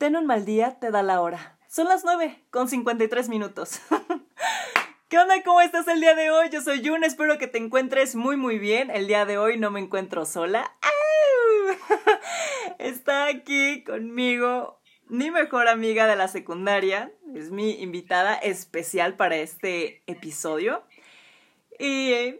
[0.00, 1.58] Ten un mal día, te da la hora.
[1.68, 3.80] Son las 9 con 53 minutos.
[5.10, 5.42] ¿Qué onda?
[5.44, 6.48] ¿Cómo estás el día de hoy?
[6.48, 8.90] Yo soy Jun, espero que te encuentres muy muy bien.
[8.90, 10.74] El día de hoy no me encuentro sola.
[12.78, 17.12] Está aquí conmigo mi mejor amiga de la secundaria.
[17.34, 20.82] Es mi invitada especial para este episodio.
[21.78, 22.36] Y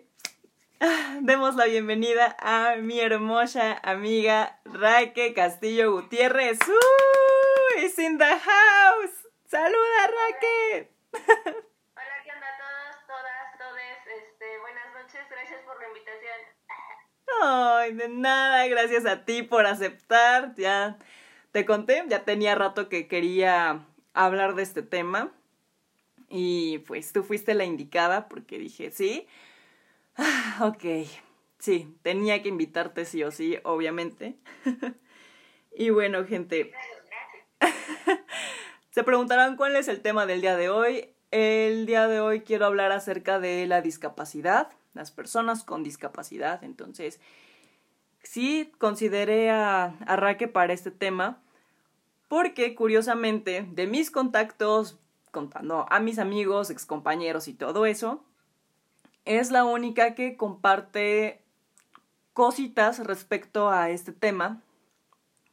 [0.80, 6.58] ah, demos la bienvenida a mi hermosa amiga Raque Castillo Gutiérrez.
[6.66, 7.29] ¡Uy!
[7.80, 9.26] ¡Es in the house!
[9.46, 10.90] ¡Saluda, Raque!
[11.14, 14.22] Hola, ¿qué onda a todos, todas, todes?
[14.22, 16.40] Este, buenas noches, gracias por la invitación.
[17.42, 20.54] Ay, de nada, gracias a ti por aceptar.
[20.56, 20.98] Ya
[21.52, 25.32] te conté, ya tenía rato que quería hablar de este tema.
[26.28, 29.26] Y pues tú fuiste la indicada porque dije, sí,
[30.16, 31.08] ah, ok,
[31.58, 34.36] sí, tenía que invitarte sí o sí, obviamente.
[35.74, 36.74] y bueno, gente,
[38.90, 41.10] se preguntarán cuál es el tema del día de hoy.
[41.30, 46.64] El día de hoy quiero hablar acerca de la discapacidad, las personas con discapacidad.
[46.64, 47.20] Entonces,
[48.22, 51.40] sí consideré a, Raque para este tema
[52.28, 54.98] porque curiosamente de mis contactos
[55.32, 58.24] contando a mis amigos, excompañeros y todo eso,
[59.24, 61.40] es la única que comparte
[62.32, 64.62] cositas respecto a este tema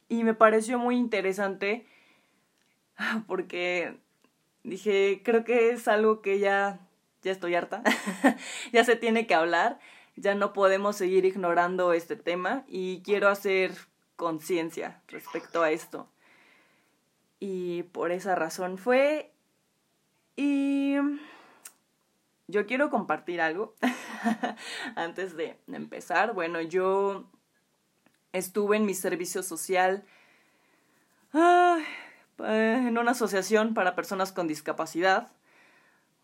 [0.08, 1.86] y me pareció muy interesante
[3.26, 3.98] porque
[4.62, 6.80] dije, creo que es algo que ya
[7.22, 7.82] ya estoy harta.
[8.72, 9.78] ya se tiene que hablar,
[10.16, 13.72] ya no podemos seguir ignorando este tema y quiero hacer
[14.16, 16.08] conciencia respecto a esto.
[17.40, 19.32] Y por esa razón fue
[20.36, 20.96] y
[22.48, 23.74] yo quiero compartir algo
[24.96, 26.34] antes de empezar.
[26.34, 27.30] Bueno, yo
[28.32, 30.04] estuve en mi servicio social
[32.38, 35.28] en una asociación para personas con discapacidad.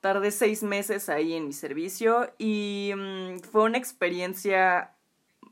[0.00, 4.92] Tardé seis meses ahí en mi servicio y mm, fue una experiencia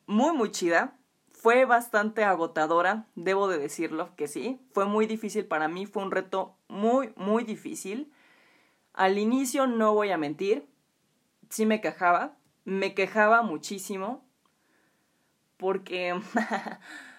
[0.06, 0.94] muy, muy chida.
[1.32, 4.60] Fue bastante agotadora, debo de decirlo que sí.
[4.72, 8.12] Fue muy difícil para mí, fue un reto muy, muy difícil
[8.94, 10.66] al inicio no voy a mentir,
[11.48, 14.24] sí me quejaba, me quejaba muchísimo
[15.56, 16.14] porque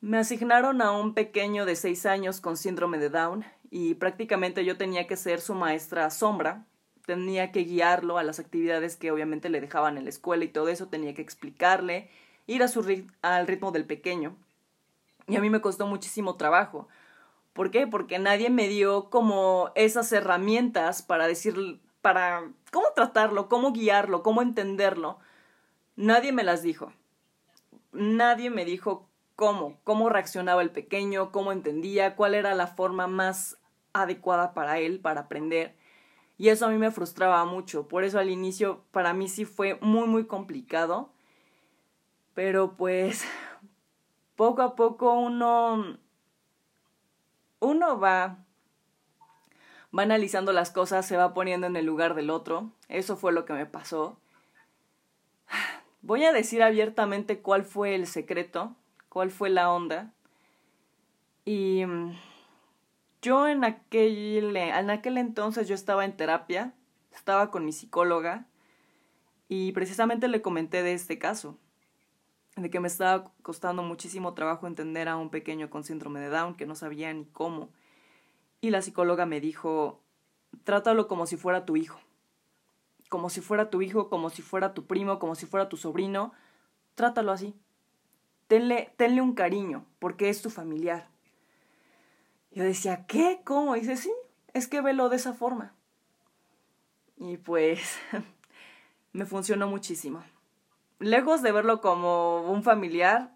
[0.00, 4.76] me asignaron a un pequeño de seis años con síndrome de Down y prácticamente yo
[4.76, 6.64] tenía que ser su maestra sombra,
[7.06, 10.68] tenía que guiarlo a las actividades que obviamente le dejaban en la escuela y todo
[10.68, 12.10] eso, tenía que explicarle,
[12.46, 12.84] ir a su
[13.22, 14.36] al ritmo del pequeño.
[15.26, 16.88] Y a mí me costó muchísimo trabajo,
[17.58, 17.88] ¿Por qué?
[17.88, 24.42] Porque nadie me dio como esas herramientas para decir, para cómo tratarlo, cómo guiarlo, cómo
[24.42, 25.18] entenderlo.
[25.96, 26.92] Nadie me las dijo.
[27.90, 29.07] Nadie me dijo
[29.38, 33.56] cómo, cómo reaccionaba el pequeño, cómo entendía, cuál era la forma más
[33.92, 35.76] adecuada para él, para aprender.
[36.38, 37.86] Y eso a mí me frustraba mucho.
[37.86, 41.12] Por eso al inicio para mí sí fue muy, muy complicado.
[42.34, 43.24] Pero pues
[44.34, 45.98] poco a poco uno
[47.60, 48.38] uno va,
[49.96, 52.72] va analizando las cosas, se va poniendo en el lugar del otro.
[52.88, 54.18] Eso fue lo que me pasó.
[56.02, 58.74] Voy a decir abiertamente cuál fue el secreto,
[59.08, 60.12] cuál fue la onda.
[61.44, 62.12] Y mm,
[63.22, 66.74] yo en aquel, en aquel entonces yo estaba en terapia,
[67.12, 68.46] estaba con mi psicóloga
[69.48, 71.58] y precisamente le comenté de este caso
[72.62, 76.54] de que me estaba costando muchísimo trabajo entender a un pequeño con síndrome de Down
[76.54, 77.70] que no sabía ni cómo.
[78.60, 80.02] Y la psicóloga me dijo,
[80.64, 82.00] trátalo como si fuera tu hijo.
[83.08, 86.32] Como si fuera tu hijo, como si fuera tu primo, como si fuera tu sobrino.
[86.94, 87.54] Trátalo así.
[88.48, 91.08] Tenle, un cariño, porque es tu familiar.
[92.50, 93.40] Yo decía, ¿qué?
[93.44, 93.76] ¿Cómo?
[93.76, 94.12] Y dice, sí,
[94.52, 95.74] es que velo de esa forma.
[97.16, 97.98] Y pues
[99.12, 100.24] me funcionó muchísimo
[100.98, 103.32] lejos de verlo como un familiar,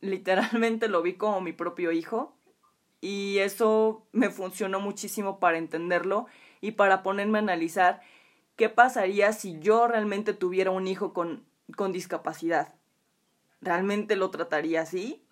[0.00, 2.34] literalmente lo vi como mi propio hijo
[3.00, 6.26] y eso me funcionó muchísimo para entenderlo
[6.60, 8.00] y para ponerme a analizar
[8.56, 11.44] qué pasaría si yo realmente tuviera un hijo con,
[11.76, 12.74] con discapacidad.
[13.60, 15.24] ¿Realmente lo trataría así?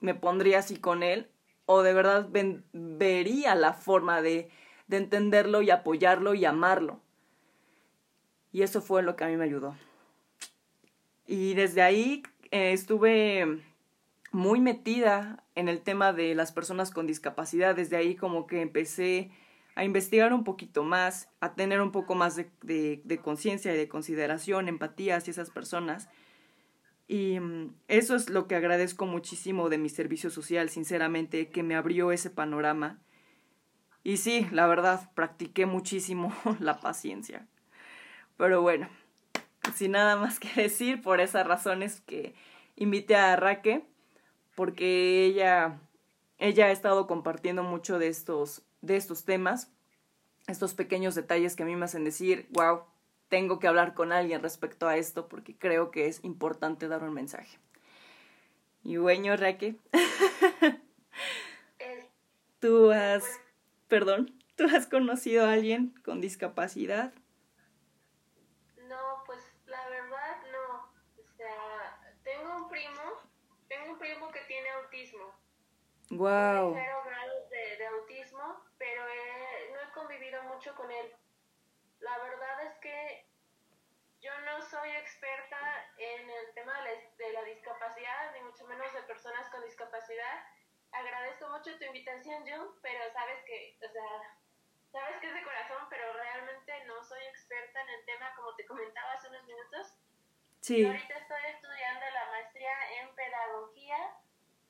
[0.00, 1.30] ¿Me pondría así con él?
[1.64, 2.28] ¿O de verdad
[2.72, 4.50] vería la forma de,
[4.88, 7.00] de entenderlo y apoyarlo y amarlo?
[8.52, 9.74] Y eso fue lo que a mí me ayudó.
[11.26, 13.62] Y desde ahí eh, estuve
[14.32, 17.74] muy metida en el tema de las personas con discapacidad.
[17.74, 19.30] Desde ahí como que empecé
[19.74, 23.88] a investigar un poquito más, a tener un poco más de, de, conciencia y de
[23.88, 26.08] consideración, empatía hacia esas personas.
[27.12, 31.74] Y mm, eso es lo que agradezco muchísimo de mi servicio social, sinceramente, que me
[31.74, 33.02] abrió ese panorama.
[34.02, 37.46] Y sí, la verdad, practiqué muchísimo la paciencia.
[38.38, 38.88] Pero bueno,
[39.74, 42.34] sin nada más que decir, por esas razones que
[42.76, 43.84] invité a Raque,
[44.54, 45.82] porque ella,
[46.38, 49.70] ella ha estado compartiendo mucho de estos, de estos temas,
[50.46, 52.84] estos pequeños detalles que a mí me hacen decir, wow,
[53.32, 57.14] tengo que hablar con alguien respecto a esto porque creo que es importante dar un
[57.14, 57.58] mensaje.
[58.84, 59.76] Y bueno, Raque,
[62.60, 63.24] tú has,
[63.88, 67.14] perdón, tú has conocido a alguien con discapacidad.
[68.86, 71.22] No, pues la verdad no.
[71.22, 73.00] O sea, tengo un primo,
[73.66, 75.32] tengo un primo que tiene autismo.
[76.10, 76.74] Wow.
[76.74, 81.10] Cero grados de, de autismo, pero he, no he convivido mucho con él.
[82.02, 83.26] La verdad es que
[84.20, 85.58] yo no soy experta
[85.96, 90.44] en el tema de la, de la, discapacidad, ni mucho menos de personas con discapacidad.
[90.92, 94.36] Agradezco mucho tu invitación, Jun, pero sabes que, o sea,
[94.92, 98.66] sabes que es de corazón, pero realmente no soy experta en el tema, como te
[98.66, 99.94] comentaba hace unos minutos.
[100.60, 100.82] Sí.
[100.82, 104.14] Yo ahorita estoy estudiando la maestría en pedagogía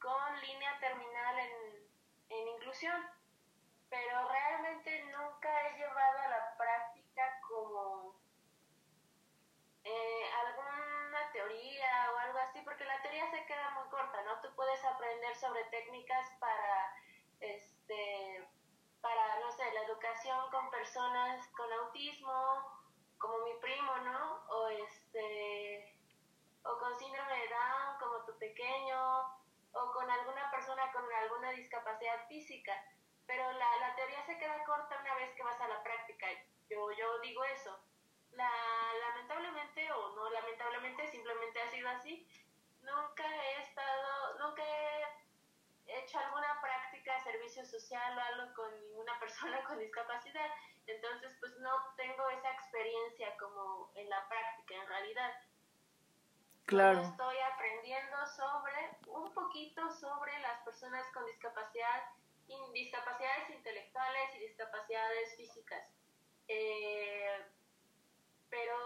[0.00, 1.88] con línea terminal en,
[2.31, 3.23] en inclusión
[3.93, 7.01] pero realmente nunca he llevado a la práctica
[7.52, 8.16] como
[9.84, 14.40] eh, alguna teoría o algo así, porque la teoría se queda muy corta, ¿no?
[14.40, 16.94] Tú puedes aprender sobre técnicas para,
[17.40, 18.49] este,
[19.00, 22.81] para, no sé, la educación con personas con autismo,
[23.19, 24.44] como mi primo, ¿no?
[24.49, 25.96] O este,
[26.64, 29.20] o con síndrome de Down, como tu pequeño,
[29.72, 32.72] o con alguna persona con alguna discapacidad física
[33.26, 36.26] pero la, la teoría se queda corta una vez que vas a la práctica.
[36.73, 37.79] Yo, yo digo eso.
[38.33, 38.51] La,
[39.01, 42.27] lamentablemente, o no lamentablemente, simplemente ha sido así.
[42.81, 49.63] Nunca he estado, nunca he hecho alguna práctica servicio social o algo con ninguna persona
[49.65, 50.49] con discapacidad.
[50.87, 55.33] Entonces, pues no tengo esa experiencia como en la práctica, en realidad.
[56.65, 57.03] Claro.
[57.03, 62.03] Estoy aprendiendo sobre, un poquito sobre las personas con discapacidad
[62.73, 65.83] discapacidades intelectuales y discapacidades físicas.
[66.54, 67.46] Eh,
[68.50, 68.76] pero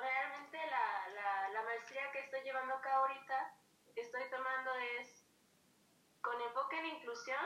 [0.00, 3.56] realmente la, la, la, maestría que estoy llevando acá ahorita,
[3.92, 5.24] que estoy tomando es
[6.20, 7.44] con enfoque en inclusión,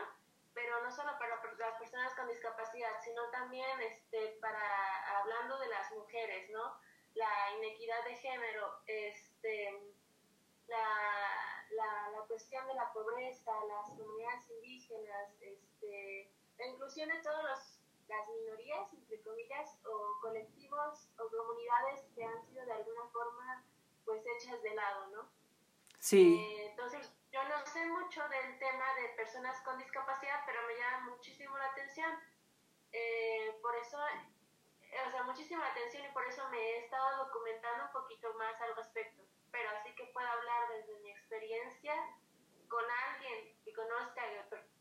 [0.53, 5.91] pero no solo para las personas con discapacidad, sino también este, para hablando de las
[5.93, 6.79] mujeres, ¿no?
[7.15, 9.95] La inequidad de género, este,
[10.67, 17.72] la, la, la, cuestión de la pobreza, las comunidades indígenas, este, la inclusión de todas
[18.13, 23.65] las minorías, entre comillas, o colectivos o comunidades que han sido de alguna forma
[24.05, 25.31] pues hechas de lado, ¿no?
[25.99, 26.37] Sí.
[26.37, 31.11] Eh, entonces, yo no sé mucho del tema de personas con discapacidad, pero me llama
[31.11, 32.13] muchísimo la atención.
[32.93, 37.93] Eh, por eso, o sea, muchísima atención y por eso me he estado documentando un
[37.93, 39.23] poquito más al respecto
[39.53, 41.95] pero así que pueda hablar desde mi experiencia
[42.69, 44.23] con alguien que conozca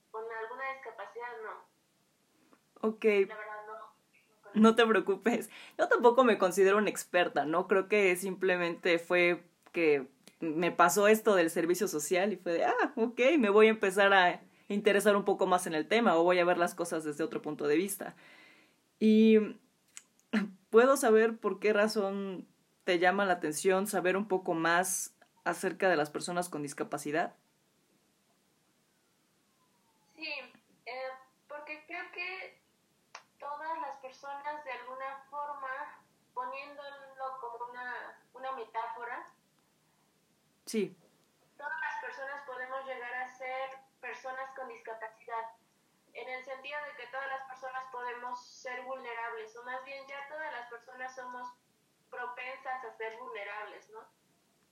[0.10, 1.71] con alguna discapacidad, no.
[2.82, 3.04] Ok.
[3.04, 3.36] La verdad,
[3.68, 4.62] no.
[4.62, 5.50] No te preocupes.
[5.78, 7.68] Yo tampoco me considero una experta, ¿no?
[7.68, 10.08] Creo que simplemente fue que
[10.40, 14.14] me pasó esto del servicio social y fue de, ah, ok, me voy a empezar
[14.14, 17.24] a interesar un poco más en el tema o voy a ver las cosas desde
[17.24, 18.16] otro punto de vista.
[19.00, 19.38] Y
[20.70, 22.48] puedo saber por qué razón
[22.84, 27.36] te llama la atención saber un poco más acerca de las personas con discapacidad?
[30.16, 30.32] Sí,
[30.86, 31.12] eh,
[31.48, 32.62] porque creo que
[33.40, 36.04] todas las personas de alguna forma,
[36.34, 39.26] poniéndolo como una, una metáfora,
[40.72, 40.96] sí.
[41.58, 45.52] todas las personas podemos llegar a ser personas con discapacidad,
[46.14, 50.28] en el sentido de que todas las personas podemos ser vulnerables, o más bien ya
[50.30, 51.48] todas las personas somos
[52.10, 54.00] propensas a ser vulnerables, ¿no?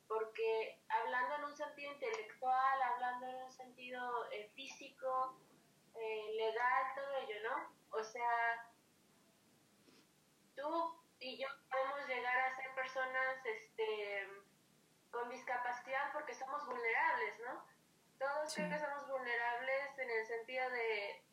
[0.07, 5.37] Porque hablando en un sentido intelectual, hablando en un sentido eh, físico,
[5.95, 7.99] eh, legal, todo ello, ¿no?
[7.99, 8.71] O sea,
[10.55, 14.27] tú y yo podemos llegar a ser personas este,
[15.11, 17.65] con discapacidad porque somos vulnerables, ¿no?
[18.17, 21.23] Todos creo que somos vulnerables en el sentido de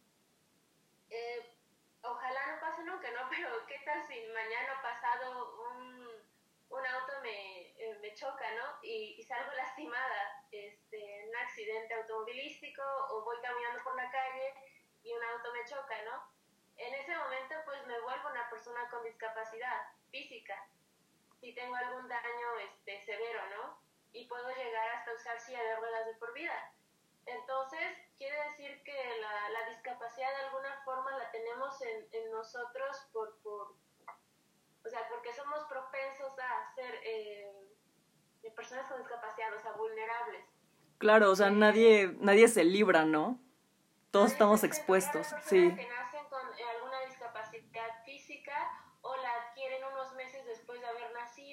[1.11, 1.57] eh,
[2.03, 3.29] ojalá no pase nunca, ¿no?
[3.31, 6.09] Pero ¿qué tal si mañana pasado un,
[6.71, 8.79] un auto me, eh, me choca, ¿no?
[8.83, 14.55] Y, y, salgo lastimada este, en un accidente automovilístico o voy caminando por la calle
[15.03, 16.37] y un auto me choca, ¿no?
[16.77, 20.69] En ese momento pues me vuelvo una persona con discapacidad física
[21.47, 23.87] si tengo algún daño este, severo, ¿no?
[24.13, 26.73] y puedo llegar hasta usar silla de ruedas de por vida.
[27.27, 32.97] Entonces, quiere decir que la, la discapacidad de alguna forma la tenemos en, en nosotros
[33.13, 33.77] por, por,
[34.85, 37.53] o sea, porque somos propensos a ser eh,
[38.57, 40.45] personas con discapacidad, o sea, vulnerables.
[40.99, 43.39] Claro, o sea, nadie, nadie se libra, ¿no?
[44.11, 45.75] Todos estamos expuestos, sí.
[45.77, 48.57] Que nacen con alguna discapacidad física
[49.03, 50.87] o la adquieren unos meses después de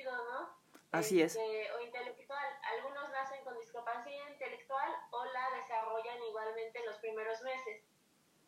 [0.03, 0.63] nacido, ¿no?
[0.91, 1.35] Así es.
[1.35, 2.59] Este, o intelectual.
[2.77, 7.83] Algunos nacen con discapacidad intelectual o la desarrollan igualmente en los primeros meses.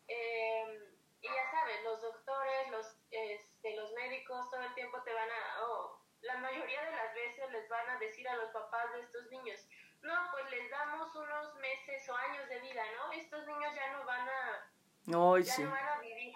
[0.08, 5.28] Eh, y ya sabes, los doctores, los, este, los médicos todo el tiempo te van
[5.28, 9.00] a, oh, la mayoría de las veces les van a decir a los papás de
[9.00, 9.66] estos niños,
[10.02, 13.12] no, pues les damos unos meses o años de vida, ¿no?
[13.12, 14.70] Estos niños ya no van a,
[15.04, 16.34] ya no van a vivir.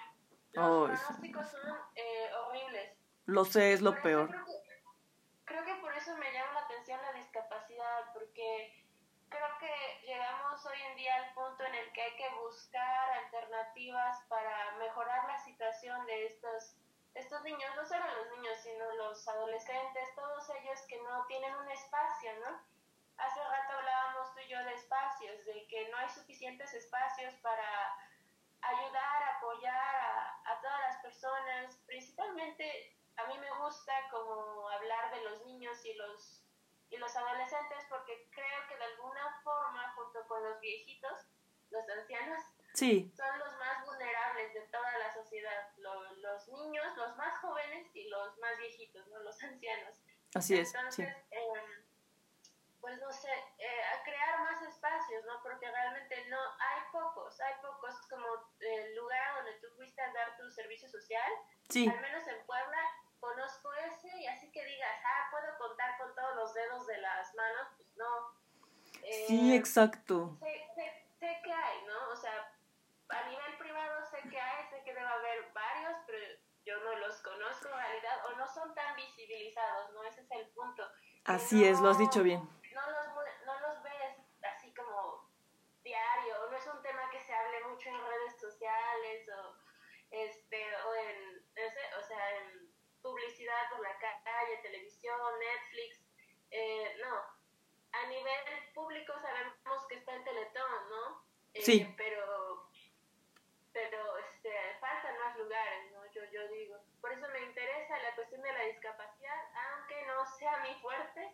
[0.52, 2.98] Los pronósticos son eh, horribles.
[3.26, 4.70] Lo sé, es lo peor que,
[5.50, 8.84] creo que por eso me llama la atención la discapacidad, porque
[9.28, 14.18] creo que llegamos hoy en día al punto en el que hay que buscar alternativas
[14.28, 16.76] para mejorar la situación de estos
[17.14, 21.68] estos niños, no solo los niños, sino los adolescentes, todos ellos que no tienen un
[21.68, 22.60] espacio, ¿no?
[23.16, 27.98] Hace rato hablábamos tú y yo de espacios, de que no hay suficientes espacios para
[28.62, 35.22] ayudar, apoyar a, a todas las personas, principalmente a mí me gusta como hablar de
[35.22, 36.44] los niños y los,
[36.90, 41.26] y los adolescentes porque creo que de alguna forma, junto con los viejitos,
[41.70, 42.42] los ancianos,
[42.74, 43.12] Sí.
[43.16, 48.08] Son los más vulnerables de toda la sociedad, los, los niños, los más jóvenes y
[48.08, 49.18] los más viejitos, ¿no?
[49.20, 50.00] los ancianos.
[50.34, 50.72] Así es.
[50.74, 51.84] Entonces, em,
[52.80, 55.42] pues no sé, eh, a crear más espacios, ¿no?
[55.42, 58.26] Porque realmente no, hay pocos, hay pocos, como
[58.60, 61.30] el lugar donde tú fuiste a dar tu servicio social,
[61.68, 61.88] sí.
[61.88, 62.78] al menos en Puebla,
[63.20, 67.34] conozco ese y así que digas, ah, puedo contar con todos los dedos de las
[67.34, 68.34] manos, pues no.
[69.26, 70.36] sí, exacto.
[70.40, 72.10] Sé, sé, sé que hay, ¿no?
[72.10, 72.52] O sea,
[73.10, 76.18] a nivel privado sé que hay, sé que debe haber varios, pero
[76.64, 80.04] yo no los conozco en realidad o no son tan visibilizados, ¿no?
[80.04, 80.82] Ese es el punto.
[81.24, 82.40] Así es, lo has dicho bien.
[82.74, 83.06] No los,
[83.46, 85.28] no los ves así como
[85.82, 89.56] diario, no es un tema que se hable mucho en redes sociales o,
[90.10, 92.70] este, o en, no sé, o sea, en
[93.02, 93.98] publicidad por la
[94.40, 96.04] calle, televisión, Netflix,
[96.50, 97.40] eh, no.
[97.92, 101.24] A nivel público sabemos que está en Teletón, ¿no?
[101.54, 101.94] Eh, sí.
[101.96, 102.70] Pero
[103.72, 106.04] pero este, faltan más lugares, ¿no?
[106.12, 106.76] Yo, yo digo.
[107.00, 109.38] Por eso me interesa la cuestión de la discapacidad,
[109.72, 111.30] aunque no sea mi fuerte,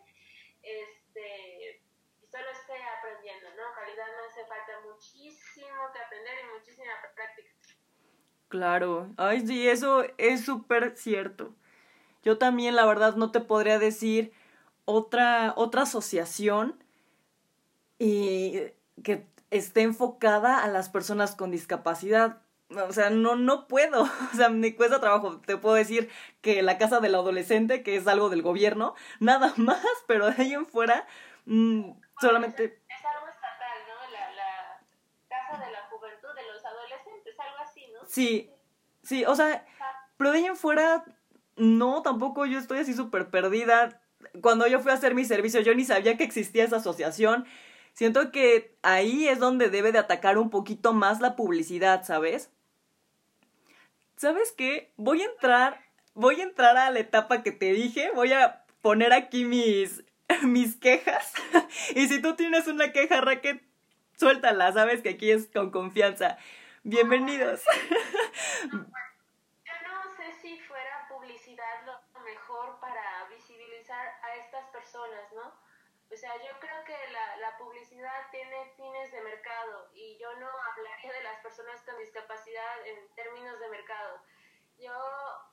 [0.61, 1.81] este,
[2.29, 3.69] solo estoy aprendiendo, ¿no?
[3.69, 7.49] En realidad me hace falta muchísimo que aprender y muchísima práctica.
[8.49, 11.53] Claro, ay, sí, eso es súper cierto.
[12.27, 14.33] Yo también, la verdad, no te podría decir
[14.83, 16.77] otra, otra asociación
[17.99, 18.63] y
[19.01, 22.41] que esté enfocada a las personas con discapacidad.
[22.69, 24.03] O sea, no, no puedo.
[24.33, 25.39] O sea, me cuesta trabajo.
[25.39, 26.09] Te puedo decir
[26.41, 30.53] que la casa del adolescente, que es algo del gobierno, nada más, pero de ahí
[30.53, 31.07] en fuera,
[31.45, 32.83] mmm, solamente...
[32.89, 34.11] Es, algo estatal, ¿no?
[34.11, 34.81] La, la
[35.29, 38.05] casa de la juventud, de los adolescentes, algo así, ¿no?
[38.05, 38.51] Sí,
[39.01, 39.65] sí, o sea,
[40.17, 41.05] pero de ahí en fuera,
[41.57, 44.01] no, tampoco yo estoy así súper perdida.
[44.41, 47.45] Cuando yo fui a hacer mi servicio, yo ni sabía que existía esa asociación.
[47.93, 52.51] Siento que ahí es donde debe de atacar un poquito más la publicidad, ¿sabes?
[54.17, 54.91] ¿Sabes qué?
[54.97, 55.79] Voy a entrar,
[56.13, 60.03] voy a entrar a la etapa que te dije, voy a poner aquí mis,
[60.43, 61.33] mis quejas.
[61.95, 63.61] y si tú tienes una queja, Raquel,
[64.15, 66.37] suéltala, sabes que aquí es con confianza.
[66.83, 67.61] Bienvenidos.
[68.71, 75.53] Yo no sé si fuera publicidad lo mejor para visibilizar a estas personas, ¿no?
[76.09, 80.47] O sea, yo creo que la, la, publicidad tiene fines de mercado y yo no
[80.47, 84.21] hablaría de las personas con discapacidad en términos de mercado.
[84.77, 84.93] Yo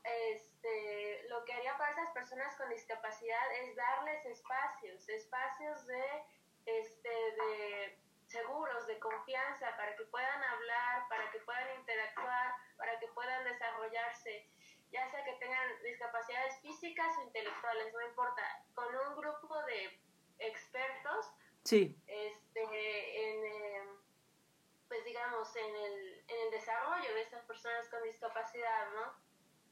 [0.05, 6.25] este, lo que haría para esas personas con discapacidad es darles espacios, espacios de,
[6.67, 7.99] este, de
[8.29, 14.49] seguros, de confianza, para que puedan hablar, para que puedan interactuar, para que puedan desarrollarse
[14.95, 18.43] ya sea que tengan discapacidades físicas o intelectuales, no importa,
[18.75, 20.01] con un grupo de
[20.39, 21.31] expertos
[21.65, 21.97] sí.
[22.07, 23.89] este, en, eh,
[24.89, 29.25] pues digamos, en el, en el desarrollo de estas personas con discapacidad, ¿no?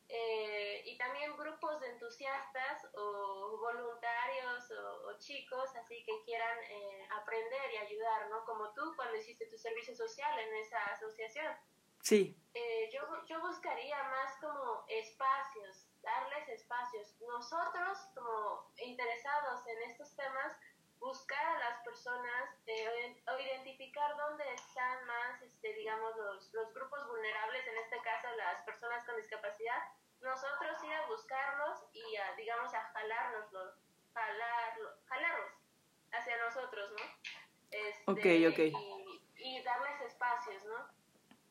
[0.09, 7.09] Eh, y también grupos de entusiastas o voluntarios o, o chicos así que quieran eh,
[7.12, 8.44] aprender y ayudar, ¿no?
[8.44, 11.56] Como tú cuando hiciste tu servicio social en esa asociación.
[12.02, 12.37] Sí.
[12.52, 17.14] Eh, yo, yo buscaría más como espacios, darles espacios.
[17.21, 20.52] Nosotros, como interesados en estos temas,
[20.99, 27.06] buscar a las personas eh, o identificar dónde están más, este, digamos, los, los grupos
[27.09, 29.82] vulnerables, en este caso las personas con discapacidad,
[30.21, 33.75] nosotros ir a buscarlos y a, digamos, a jalárnoslos,
[34.14, 35.52] jalarlo, jalarlos
[36.12, 37.04] hacia nosotros, ¿no?
[37.71, 38.59] Este, ok, ok.
[38.59, 41.02] Y, y darles espacios, ¿no?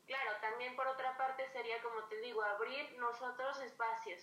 [0.05, 4.22] Claro, también por otra parte sería, como te digo, abrir nosotros espacios,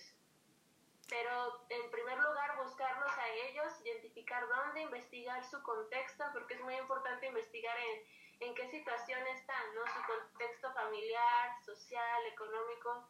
[1.09, 6.75] pero en primer lugar buscarlos a ellos, identificar dónde, investigar su contexto, porque es muy
[6.75, 9.81] importante investigar en, en qué situación están, ¿no?
[9.87, 13.09] Su contexto familiar, social, económico,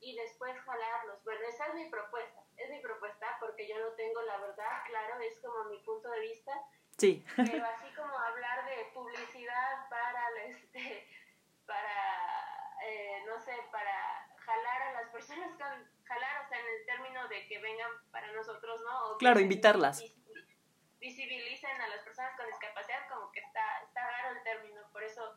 [0.00, 1.22] y después jalarlos.
[1.24, 5.20] Bueno, esa es mi propuesta, es mi propuesta porque yo no tengo la verdad, claro,
[5.20, 6.52] es como mi punto de vista.
[6.96, 7.24] Sí.
[7.36, 11.06] Pero así como hablar de publicidad para, este,
[11.66, 12.50] para
[12.82, 14.19] eh, no sé, para
[14.60, 18.32] jalar a las personas con jalar, o sea, en el término de que vengan para
[18.32, 19.18] nosotros, ¿no?
[19.18, 20.04] claro, invitarlas.
[21.00, 25.36] Visibilicen a las personas con discapacidad, como que está, está raro el término, por eso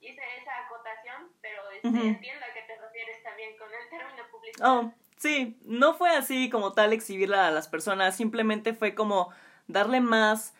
[0.00, 4.68] hice esa acotación, pero este, entiendo a qué te refieres también con el término publicidad.
[4.68, 9.34] Oh, sí, no fue así como tal exhibirla a las personas, simplemente fue como
[9.66, 10.54] darle más,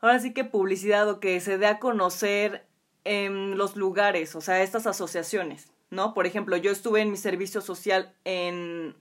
[0.00, 2.66] ahora sí que publicidad o que se dé a conocer
[3.04, 5.72] en los lugares, o sea, estas asociaciones.
[5.90, 6.14] ¿No?
[6.14, 8.96] Por ejemplo, yo estuve en mi servicio social en,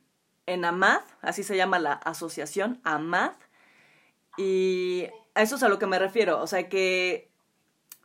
[0.45, 3.33] en AMAD, así se llama la asociación, AMAD,
[4.37, 7.29] y a eso es a lo que me refiero, o sea, que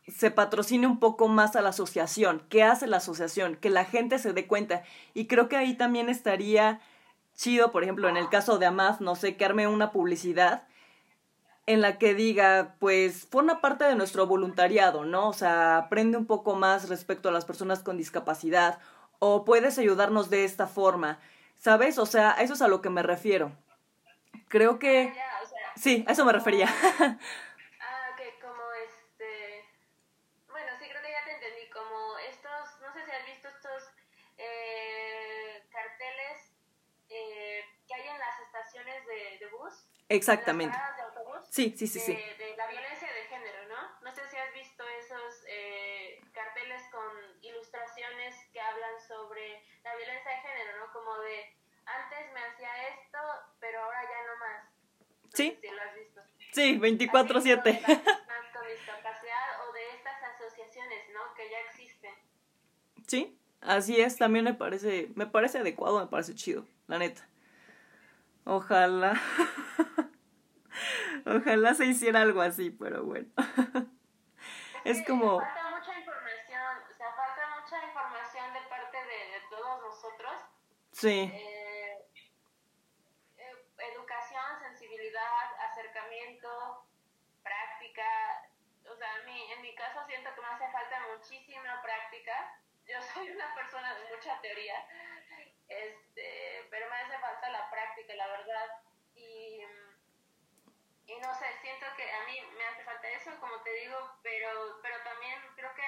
[0.07, 4.19] se patrocine un poco más a la asociación, qué hace la asociación, que la gente
[4.19, 6.81] se dé cuenta, y creo que ahí también estaría
[7.35, 10.67] chido, por ejemplo, en el caso de AMAD, no sé, que arme una publicidad
[11.65, 15.29] en la que diga, pues, forma parte de nuestro voluntariado, ¿no?
[15.29, 18.79] O sea, aprende un poco más respecto a las personas con discapacidad
[19.19, 21.19] o puedes ayudarnos de esta forma,
[21.55, 21.97] ¿sabes?
[21.97, 23.53] O sea, eso es a lo que me refiero.
[24.49, 25.13] Creo que...
[25.75, 26.67] sí, a eso me refería.
[26.99, 27.17] ah,
[28.41, 29.63] como este...
[30.49, 33.83] Bueno, sí, creo que ya te entendí, como estos, no sé si has visto estos
[34.37, 36.51] eh, carteles
[37.09, 39.33] eh, que hay en las estaciones de,
[41.53, 42.13] Sí, sí, sí, sí.
[42.13, 43.77] De, la violencia de género, ¿no?
[44.01, 47.05] No sé si has visto esos eh, carteles con
[47.43, 50.91] ilustraciones que hablan sobre la violencia de género, ¿no?
[50.91, 51.53] Como de,
[51.85, 53.19] antes me hacía esto,
[53.59, 54.63] pero ahora ya no más.
[55.31, 55.55] sí.
[55.61, 56.21] Si lo has visto.
[56.53, 57.11] Sí, 24-7.
[57.13, 61.35] con discapacidad o de estas asociaciones, ¿no?
[61.35, 62.15] Que ya existen.
[63.05, 67.29] Sí, así es, también me parece, me parece adecuado, me parece chido, la neta.
[68.43, 69.21] Ojalá.
[71.25, 73.27] Ojalá se hiciera algo así, pero bueno.
[74.83, 75.39] es como...
[75.39, 80.33] Falta mucha información, o sea, falta mucha información de parte de, todos nosotros.
[80.91, 81.31] Sí.
[81.33, 81.97] Eh,
[83.37, 86.85] eh, educación, sensibilidad, acercamiento,
[87.41, 88.49] práctica.
[88.91, 92.59] O sea, a mí, en mi caso siento que me hace falta muchísima práctica.
[92.85, 94.85] Yo soy una persona de mucha teoría,
[95.69, 98.83] este, pero me hace falta la práctica, la verdad.
[101.05, 104.79] Y no sé, siento que a mí me hace falta eso, como te digo, pero,
[104.81, 105.83] pero también creo que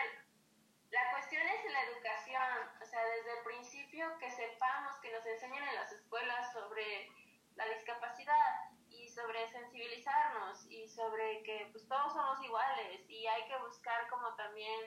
[0.92, 5.64] la cuestión es la educación, o sea, desde el principio que sepamos, que nos enseñen
[5.64, 7.10] en las escuelas sobre
[7.56, 13.58] la discapacidad y sobre sensibilizarnos y sobre que pues todos somos iguales y hay que
[13.60, 14.82] buscar como también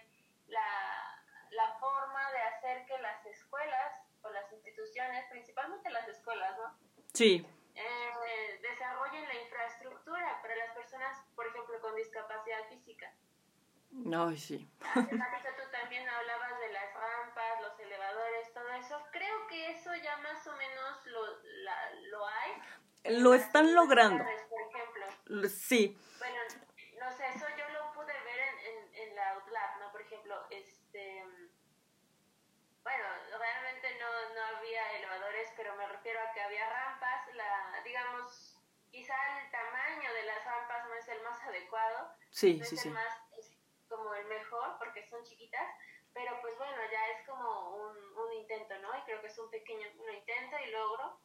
[0.47, 6.79] la, la forma de hacer que las escuelas o las instituciones, principalmente las escuelas, ¿no?
[7.15, 7.47] Sí
[7.79, 13.13] eh, desarrollen la infraestructura para las personas, por ejemplo, con discapacidad física.
[14.15, 14.69] Ay, sí.
[14.85, 19.03] Hace tú también hablabas de las rampas, los elevadores, todo eso.
[19.13, 22.63] Creo que eso ya más o menos lo, la, lo hay.
[23.23, 24.25] Lo están logrando.
[24.25, 25.49] Por ejemplo.
[25.49, 25.99] Sí.
[26.19, 26.37] Bueno,
[26.99, 29.93] no sé, eso yo lo pude ver en, en, en la Outlab, ¿no?
[29.93, 31.25] Por ejemplo, este
[32.89, 33.05] bueno,
[33.39, 38.57] realmente no, no había elevadores, pero me refiero a que había rampas, la, digamos,
[38.91, 42.81] quizá el tamaño de las rampas no es el más adecuado, sí, no sí, es
[42.81, 42.89] sí.
[42.89, 43.53] el más, es
[43.91, 45.69] como el mejor porque son chiquitas,
[46.15, 48.97] pero pues bueno, ya es como un, un intento, ¿no?
[48.97, 51.21] Y creo que es un pequeño un intento y logro,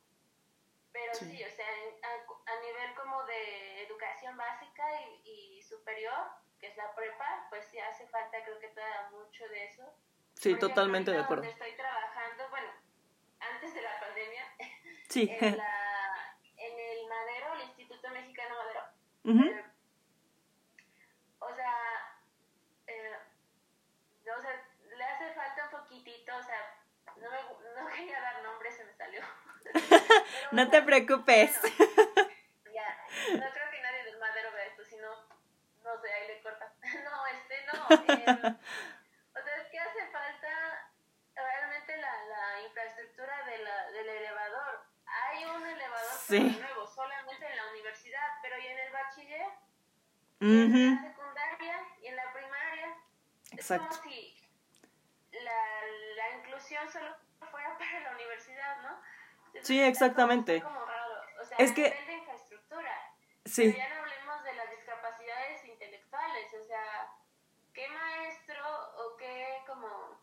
[0.92, 6.28] pero sí, o sea, a, a, nivel como de educación básica y, y superior,
[6.60, 9.98] que es la prepa, pues sí hace falta creo que todavía mucho de eso
[10.44, 11.44] Sí, totalmente de acuerdo.
[11.44, 12.68] Donde estoy trabajando, bueno,
[13.40, 14.44] antes de la pandemia,
[15.08, 15.38] sí.
[15.40, 18.82] en, la, en el Madero, el Instituto Mexicano Madero.
[19.24, 19.74] Uh
[21.40, 21.76] o sea,
[22.88, 23.16] eh,
[24.38, 24.66] o sea,
[24.98, 26.78] le hace falta un poquitito, o sea,
[27.16, 29.22] no, me, no quería dar nombre, se me salió.
[30.52, 31.58] no te preocupes.
[32.74, 32.98] ya,
[33.34, 35.10] no creo que nadie del Madero vea esto, sino
[39.36, 40.90] o sea, es que hace falta
[41.36, 44.86] realmente la, la infraestructura de la, del elevador.
[45.06, 45.66] Hay un
[46.38, 49.48] elevador nuevo solamente en la universidad, pero y en el bachiller,
[50.40, 52.98] en la secundaria y en la primaria.
[53.52, 53.90] Exacto.
[53.92, 54.50] Es como si
[55.32, 57.16] la, la inclusión solo
[57.52, 59.02] fuera para la universidad, ¿no?
[59.62, 60.58] sí, exactamente.
[60.58, 61.14] Es como raro.
[61.42, 61.82] O sea, es que...
[61.82, 63.16] de infraestructura.
[63.46, 63.76] Sí.
[63.76, 67.12] ya no hablemos de las discapacidades intelectuales, o sea,
[67.74, 68.64] ¿qué maestro
[68.98, 70.22] o qué como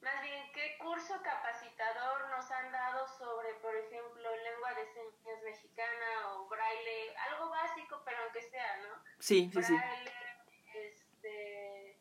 [0.00, 6.34] más bien, ¿qué curso capacitador nos han dado sobre, por ejemplo, lengua de señas mexicana
[6.34, 7.16] o braille?
[7.30, 9.02] Algo básico, pero aunque sea, ¿no?
[9.18, 9.76] Sí, sí, sí.
[10.74, 11.98] este,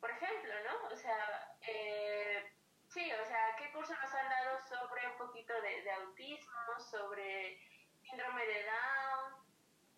[0.00, 0.88] por ejemplo, ¿no?
[0.88, 2.52] O sea, eh,
[2.88, 7.60] sí, o sea, ¿qué curso nos han dado sobre un poquito de, de autismo, sobre
[8.02, 9.43] síndrome de Down?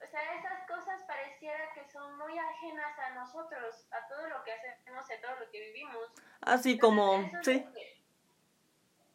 [0.03, 4.53] O sea, esas cosas pareciera que son muy ajenas a nosotros, a todo lo que
[4.53, 6.13] hacemos, a todo lo que vivimos.
[6.43, 7.67] Así como, sí.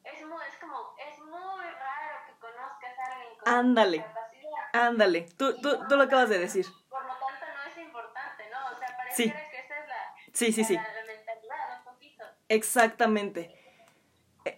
[0.04, 3.98] Es, muy, es como, es muy raro que conozcas a alguien con Ándale.
[3.98, 4.64] discapacidad.
[4.74, 6.66] Ándale, tú, tú, tú lo acabas de decir.
[6.90, 8.76] Por lo tanto, no es importante, ¿no?
[8.76, 10.74] O sea, pareciera que esa es la, sí, sí, sí.
[10.76, 12.24] la, la mentalidad, un poquito.
[12.50, 13.56] Exactamente.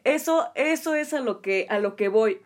[0.06, 2.42] Eso, eso es a lo que, a lo que voy.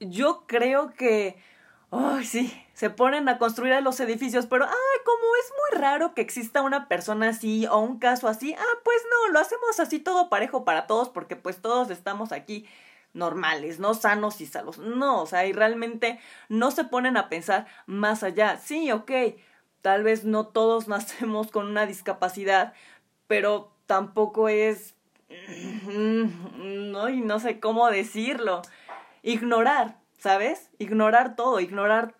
[0.00, 1.42] Yo creo que
[1.90, 6.20] Ay, sí, se ponen a construir los edificios, pero, ay, como es muy raro que
[6.20, 10.28] exista una persona así o un caso así, ah, pues no, lo hacemos así todo
[10.28, 12.66] parejo para todos porque pues todos estamos aquí
[13.14, 14.78] normales, no sanos y salos.
[14.78, 18.58] No, o sea, y realmente no se ponen a pensar más allá.
[18.58, 19.10] Sí, ok,
[19.80, 22.74] tal vez no todos nacemos con una discapacidad,
[23.26, 24.94] pero tampoco es...
[25.86, 28.62] No, y no sé cómo decirlo.
[29.22, 30.70] Ignorar ¿sabes?
[30.78, 32.14] Ignorar todo, ignorar,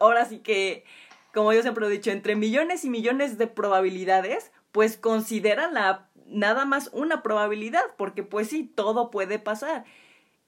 [0.00, 0.84] ahora sí que,
[1.32, 6.64] como yo siempre he dicho, entre millones y millones de probabilidades, pues considera la nada
[6.64, 9.84] más una probabilidad, porque pues sí, todo puede pasar.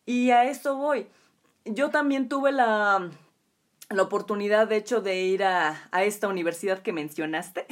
[0.07, 1.07] Y a eso voy.
[1.65, 3.11] Yo también tuve la,
[3.89, 7.67] la oportunidad, de hecho, de ir a, a esta universidad que mencionaste.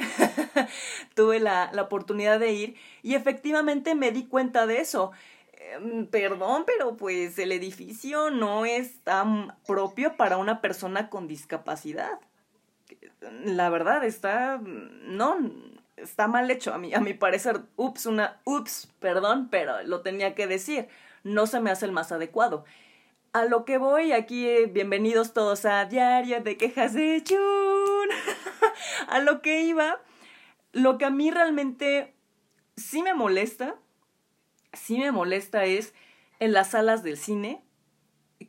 [1.15, 5.11] tuve la, la oportunidad de ir y efectivamente me di cuenta de eso.
[5.71, 12.19] Em, perdón, pero pues el edificio no es tan propio para una persona con discapacidad.
[13.43, 15.37] La verdad está, no,
[15.97, 17.61] está mal hecho a mi, a mi parecer.
[17.75, 20.87] Ups, una, ups, perdón, pero lo tenía que decir.
[21.23, 22.65] No se me hace el más adecuado.
[23.33, 27.37] A lo que voy aquí, bienvenidos todos a Diario de Quejas de Chun.
[29.07, 30.01] a lo que iba,
[30.71, 32.15] lo que a mí realmente
[32.75, 33.75] sí me molesta
[34.73, 35.93] sí me molesta es
[36.39, 37.63] en las salas del cine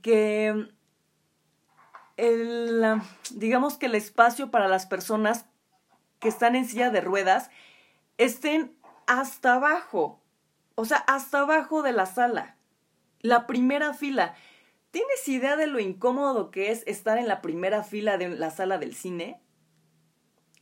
[0.02, 0.68] que
[2.16, 2.84] el,
[3.30, 5.46] digamos que el espacio para las personas
[6.18, 7.50] que están en silla de ruedas
[8.18, 10.22] estén hasta abajo,
[10.74, 12.56] o sea, hasta abajo de la sala,
[13.20, 14.34] la primera fila.
[14.90, 18.78] ¿Tienes idea de lo incómodo que es estar en la primera fila de la sala
[18.78, 19.40] del cine?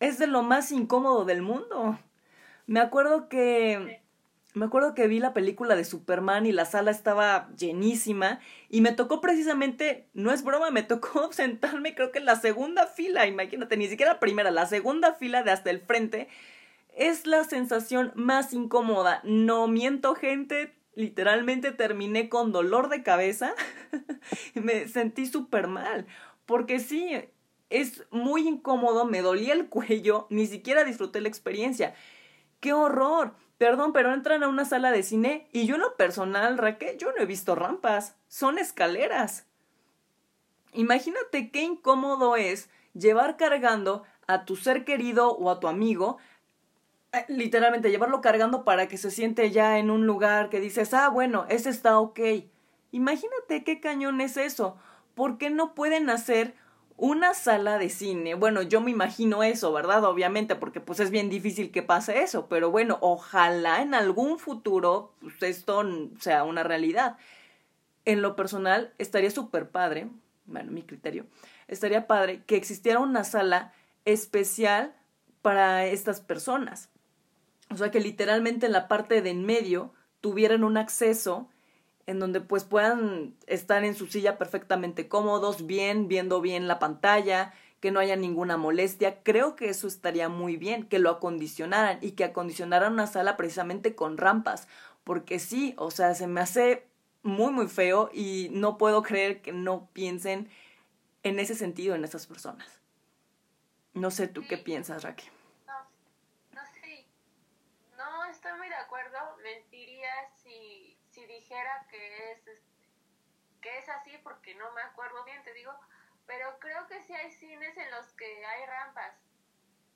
[0.00, 1.98] Es de lo más incómodo del mundo.
[2.66, 4.02] Me acuerdo que
[4.54, 8.92] me acuerdo que vi la película de Superman y la sala estaba llenísima y me
[8.92, 13.76] tocó precisamente, no es broma, me tocó sentarme creo que en la segunda fila, imagínate,
[13.76, 16.28] ni siquiera la primera, la segunda fila de hasta el frente.
[16.96, 19.20] Es la sensación más incómoda.
[19.22, 23.54] No miento, gente, literalmente terminé con dolor de cabeza.
[24.54, 26.06] me sentí súper mal.
[26.44, 27.12] Porque sí,
[27.70, 31.94] es muy incómodo, me dolía el cuello, ni siquiera disfruté la experiencia.
[32.58, 33.34] ¡Qué horror!
[33.58, 37.12] Perdón, pero entran a una sala de cine y yo en lo personal, Raquel, yo
[37.12, 39.46] no he visto rampas, son escaleras.
[40.72, 46.18] Imagínate qué incómodo es llevar cargando a tu ser querido o a tu amigo,
[47.12, 51.08] eh, literalmente llevarlo cargando para que se siente ya en un lugar que dices, ah,
[51.08, 52.20] bueno, ese está ok.
[52.92, 54.76] Imagínate qué cañón es eso.
[55.14, 56.54] ¿Por qué no pueden hacer
[56.98, 60.04] una sala de cine, bueno, yo me imagino eso, ¿verdad?
[60.04, 65.14] Obviamente, porque pues es bien difícil que pase eso, pero bueno, ojalá en algún futuro
[65.20, 65.82] pues, esto
[66.18, 67.16] sea una realidad.
[68.04, 70.08] En lo personal, estaría súper padre,
[70.46, 71.26] bueno, mi criterio,
[71.68, 73.72] estaría padre que existiera una sala
[74.04, 74.92] especial
[75.40, 76.90] para estas personas.
[77.70, 81.48] O sea, que literalmente en la parte de en medio tuvieran un acceso
[82.08, 87.52] en donde pues puedan estar en su silla perfectamente cómodos, bien, viendo bien la pantalla,
[87.80, 89.22] que no haya ninguna molestia.
[89.22, 93.94] Creo que eso estaría muy bien, que lo acondicionaran y que acondicionaran una sala precisamente
[93.94, 94.68] con rampas,
[95.04, 96.86] porque sí, o sea, se me hace
[97.22, 100.48] muy, muy feo y no puedo creer que no piensen
[101.24, 102.80] en ese sentido en esas personas.
[103.92, 105.28] No sé tú qué piensas, Raquel.
[105.66, 105.74] No,
[106.54, 106.62] no.
[107.98, 109.18] No estoy muy de acuerdo.
[109.42, 110.37] Mentirías
[111.48, 112.40] dijera que es,
[113.62, 115.72] que es así porque no me acuerdo bien, te digo,
[116.26, 119.14] pero creo que sí hay cines en los que hay rampas.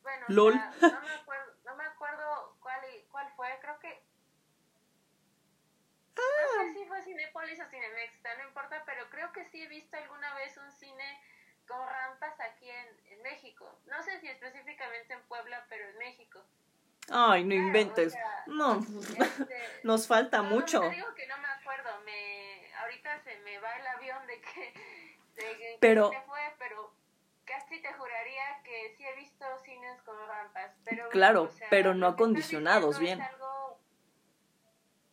[0.03, 4.03] Bueno, no, me acuerdo, no me acuerdo cuál, cuál fue, creo que...
[6.17, 9.97] No sé si fue Cinepolis o Cinemex, no importa, pero creo que sí he visto
[9.97, 11.23] alguna vez un cine
[11.69, 13.79] con rampas aquí en, México.
[13.87, 16.45] No sé si específicamente en Puebla, pero en México.
[17.13, 18.15] Ay, no inventes.
[18.47, 18.79] no,
[19.19, 20.81] este, nos falta mucho.
[20.81, 24.75] Te digo que no me acuerdo, me, ahorita se me va el avión de que,
[25.35, 26.93] de pero, se fue, pero
[27.45, 30.75] casi te juraría que sí he visto cines con rampas.
[30.85, 33.21] Pero, claro, pero no acondicionados bien.
[33.21, 33.79] Es algo,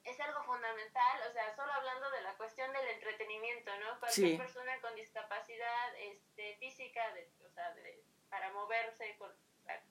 [0.05, 3.99] es algo fundamental, o sea, solo hablando de la cuestión del entretenimiento, ¿no?
[3.99, 9.31] Cualquier persona con discapacidad este, física, de, o sea, de, para moverse, con,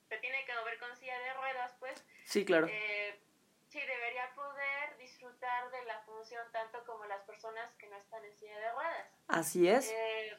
[0.08, 2.04] se tiene que mover con silla de ruedas, pues.
[2.24, 2.66] Sí, claro.
[2.70, 3.20] Eh,
[3.68, 8.36] sí, debería poder disfrutar de la función tanto como las personas que no están en
[8.36, 9.08] silla de ruedas.
[9.28, 9.90] Así es.
[9.90, 10.38] Eh,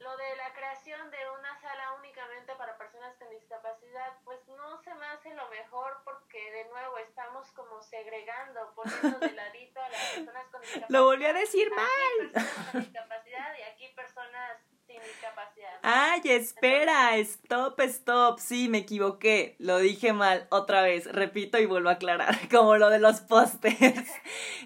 [0.00, 4.94] lo de la creación de una sala únicamente para personas con discapacidad, pues no se
[4.94, 10.00] me hace lo mejor porque de nuevo estamos como segregando, poniendo de ladito a las
[10.14, 10.88] personas con discapacidad.
[10.88, 15.69] Lo volví a decir mal personas con discapacidad y aquí personas sin discapacidad.
[15.82, 18.38] Ay, espera, stop, stop.
[18.38, 19.56] Sí, me equivoqué.
[19.58, 21.10] Lo dije mal otra vez.
[21.10, 24.08] Repito y vuelvo a aclarar, como lo de los pósters.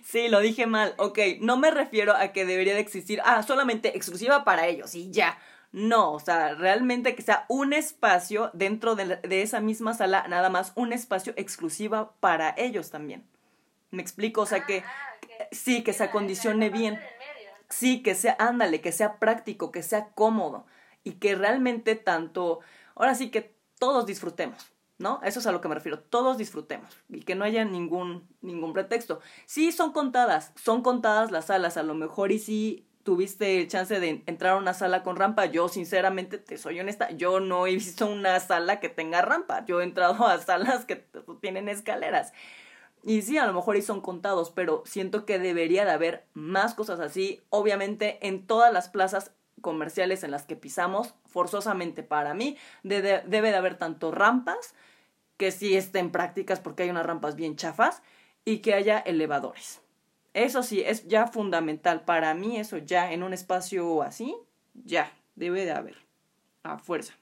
[0.05, 0.95] sí, lo dije mal.
[0.99, 5.11] Ok, no me refiero a que debería de existir, ah, solamente exclusiva para ellos y
[5.11, 5.39] ya.
[5.73, 10.49] No, o sea, realmente que sea un espacio dentro de, de esa misma sala, nada
[10.49, 13.25] más un espacio exclusiva para ellos también.
[13.91, 17.01] Me explico, o sea que, ah, ah, sí, que se acondicione bien.
[17.69, 20.65] Sí, que sea, ándale, que sea práctico, que sea cómodo
[21.05, 22.61] y que realmente tanto,
[22.95, 25.21] ahora sí que todos disfrutemos, ¿no?
[25.23, 28.73] Eso es a lo que me refiero, todos disfrutemos y que no haya ningún, ningún
[28.73, 29.21] pretexto.
[29.47, 34.01] Sí, son contadas, son contadas las salas, a lo mejor y sí tuviste el chance
[34.01, 35.45] de entrar a una sala con rampa.
[35.47, 39.65] Yo, sinceramente, te soy honesta, yo no he visto una sala que tenga rampa.
[39.67, 41.07] Yo he entrado a salas que
[41.41, 42.33] tienen escaleras.
[43.03, 46.75] Y sí, a lo mejor y son contados, pero siento que debería de haber más
[46.75, 47.43] cosas así.
[47.51, 53.57] Obviamente, en todas las plazas comerciales en las que pisamos, forzosamente para mí, debe de
[53.57, 54.75] haber tanto rampas,
[55.37, 58.03] que sí estén prácticas porque hay unas rampas bien chafas,
[58.45, 59.81] y que haya elevadores.
[60.35, 62.05] Eso sí, es ya fundamental.
[62.05, 64.37] Para mí, eso ya en un espacio así,
[64.75, 65.97] ya, debe de haber.
[66.63, 67.15] A fuerza.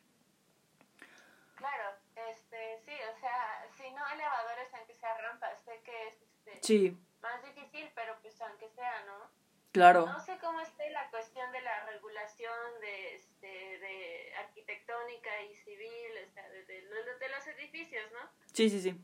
[6.62, 6.96] Sí.
[7.20, 9.41] Más difícil, pero pues aunque sea, ¿no?
[9.72, 10.06] Claro.
[10.06, 16.12] No sé cómo esté la cuestión de la regulación de, este, de arquitectónica y civil,
[16.28, 18.30] o sea, de, de, de, los edificios, ¿no?
[18.52, 18.94] Sí, sí, sí.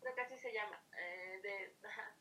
[0.00, 0.82] Creo que así se llama.
[0.96, 1.74] Eh, de,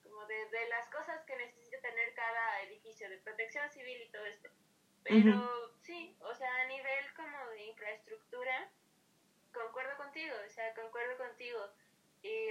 [0.04, 4.26] como de, de las cosas que necesita tener cada edificio, de protección civil y todo
[4.26, 4.50] esto.
[5.04, 8.70] Pero sí, o sea, a nivel como de infraestructura,
[9.54, 11.66] concuerdo contigo, o sea, concuerdo contigo.
[12.22, 12.50] Y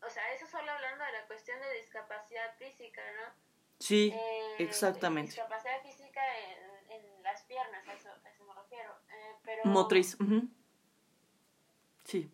[0.00, 3.47] o sea, eso solo hablando de la cuestión de discapacidad física, ¿no?
[3.78, 5.32] Sí, eh, exactamente.
[5.32, 8.98] Discapacidad física en, en, las piernas, a eso, a eso me refiero.
[9.10, 10.16] Eh, pero, Motriz.
[12.04, 12.32] Sí.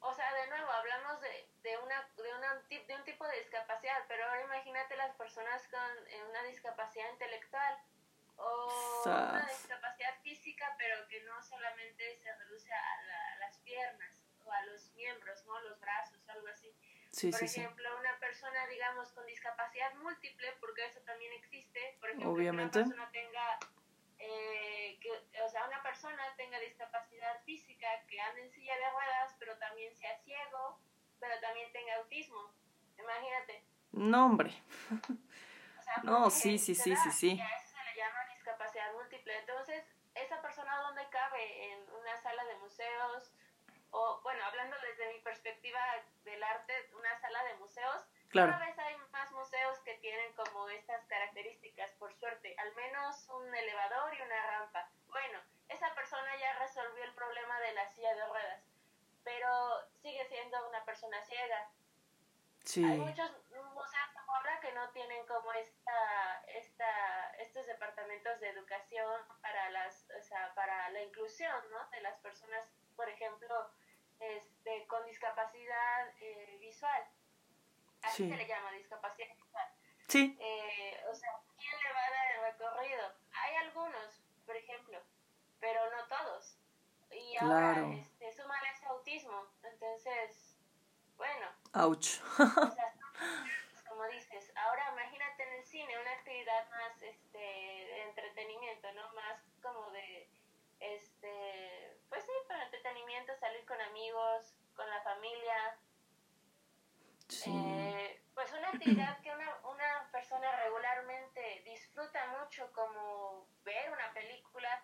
[0.00, 4.04] O sea, de nuevo, hablamos de, de, una, de, una, de un tipo de discapacidad,
[4.08, 7.78] pero ahora imagínate las personas con eh, una discapacidad intelectual
[8.36, 14.50] o una discapacidad física, pero que no solamente se reduce a, a las piernas o
[14.50, 15.60] a los miembros, ¿no?
[15.60, 16.74] Los brazos, algo así
[17.10, 22.80] por ejemplo, una persona, digamos, con discapacidad múltiple, porque eso también existe, por ejemplo, Obviamente.
[22.80, 23.58] que una persona tenga,
[24.18, 25.10] eh, que,
[25.42, 29.94] o sea, una persona tenga discapacidad física, que ande en silla de ruedas, pero también
[29.96, 30.80] sea ciego,
[31.18, 32.54] pero también tenga autismo.
[32.98, 33.64] Imagínate.
[33.92, 34.54] No, hombre.
[36.04, 37.40] no, sí, sí, sí, sí, sí.
[37.40, 39.36] a eso se le llama discapacidad múltiple.
[39.38, 41.72] Entonces, ¿esa persona dónde cabe?
[41.72, 43.32] ¿En una sala de museos?
[43.90, 45.80] O bueno, hablando desde mi perspectiva
[46.24, 51.04] del arte, una sala de museos, cada vez hay más museos que tienen como estas
[51.06, 54.88] características, por suerte, al menos un elevador y una rampa.
[55.08, 58.62] Bueno, esa persona ya resolvió el problema de la silla de ruedas,
[59.24, 59.48] pero
[60.00, 61.70] sigue siendo una persona ciega.
[62.64, 62.84] Sí.
[62.84, 63.30] Hay muchos
[64.14, 70.22] como ahora que no tienen como esta, esta, estos departamentos de educación para las, o
[70.22, 71.88] sea, para la inclusión, ¿no?
[71.90, 73.70] De las personas, por ejemplo,
[74.18, 77.08] este, con discapacidad eh, visual.
[78.02, 79.66] Así se le llama, discapacidad visual.
[80.08, 80.36] Sí.
[80.40, 83.14] Eh, o sea, ¿quién le va a dar el recorrido?
[83.32, 85.02] Hay algunos, por ejemplo,
[85.60, 86.56] pero no todos.
[87.10, 89.46] Y ahora, este, súmale ese autismo.
[89.62, 90.56] Entonces,
[91.16, 91.46] bueno.
[91.74, 92.20] Ouch.
[92.38, 92.94] o sea,
[94.00, 99.12] como dices, ahora imagínate en el cine una actividad más este, de entretenimiento, ¿no?
[99.12, 100.26] Más como de,
[100.80, 105.78] este, pues sí, para entretenimiento, salir con amigos, con la familia.
[107.46, 114.82] Eh, pues una actividad que una, una persona regularmente disfruta mucho como ver una película,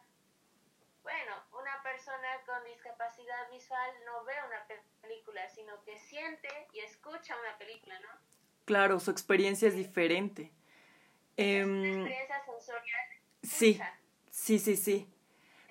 [1.03, 4.67] bueno, una persona con discapacidad visual no ve una
[5.01, 8.36] película, sino que siente y escucha una película, ¿no?
[8.67, 10.53] Claro, su experiencia es diferente.
[11.37, 13.07] Es una em, experiencia sensorial.
[13.43, 13.81] Sí,
[14.31, 15.11] sí, sí, sí.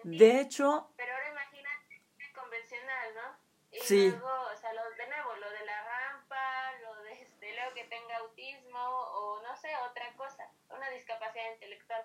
[0.04, 0.90] De hecho...
[0.98, 2.02] Pero ahora imagínate
[2.34, 3.78] convencional, ¿no?
[3.78, 4.10] Y sí.
[4.10, 7.84] luego, o sea, lo, de nuevo, lo de la rampa, lo de este, luego que
[7.84, 12.02] tenga autismo o no sé, otra cosa, una discapacidad intelectual.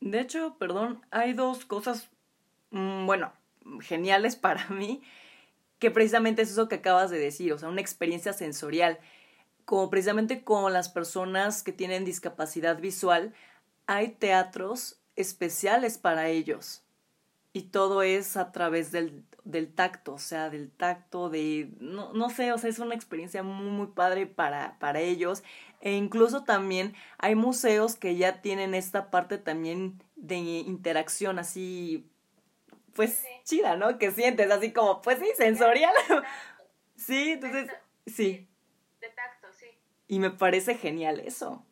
[0.00, 2.08] De hecho, perdón, hay dos cosas
[2.70, 3.32] Mm, bueno,
[3.80, 5.02] geniales para mí,
[5.78, 8.98] que precisamente es eso que acabas de decir, o sea, una experiencia sensorial.
[9.68, 13.34] Como precisamente con las personas que tienen discapacidad visual,
[13.86, 16.82] hay teatros especiales para ellos.
[17.52, 22.30] Y todo es a través del, del tacto, o sea, del tacto, de, no, no,
[22.30, 25.42] sé, o sea, es una experiencia muy, muy padre para, para ellos.
[25.82, 32.06] E incluso también hay museos que ya tienen esta parte también de interacción así
[32.94, 33.98] pues chida, ¿no?
[33.98, 35.92] Que sientes así como, pues sí, sensorial.
[36.96, 37.68] sí, entonces,
[38.06, 38.48] sí.
[40.08, 41.64] Y me parece genial eso.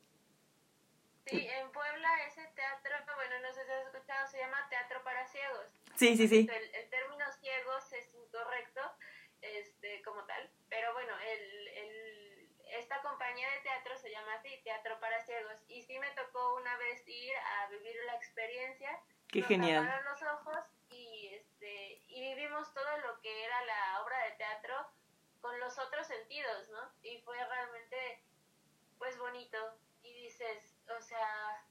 [1.25, 5.27] Sí, en Puebla ese teatro, bueno, no sé si has escuchado, se llama Teatro para
[5.27, 5.67] Ciegos.
[5.97, 6.49] Sí, sí, sí.
[6.49, 8.81] El, término ciegos es incorrecto
[9.41, 15.01] este, como tal, pero bueno, el, el, esta compañía de teatro se llama así, Teatro
[15.01, 19.01] para Ciegos, y sí me tocó una vez ir a vivir la experiencia.
[19.29, 19.91] Qué genial.
[20.05, 20.65] los ojos
[22.17, 24.75] y vivimos todo lo que era la obra de teatro
[25.41, 26.91] con los otros sentidos, ¿no?
[27.03, 28.23] Y fue realmente,
[29.07, 29.59] pues, bonito.
[30.03, 31.65] Y dices, o sea,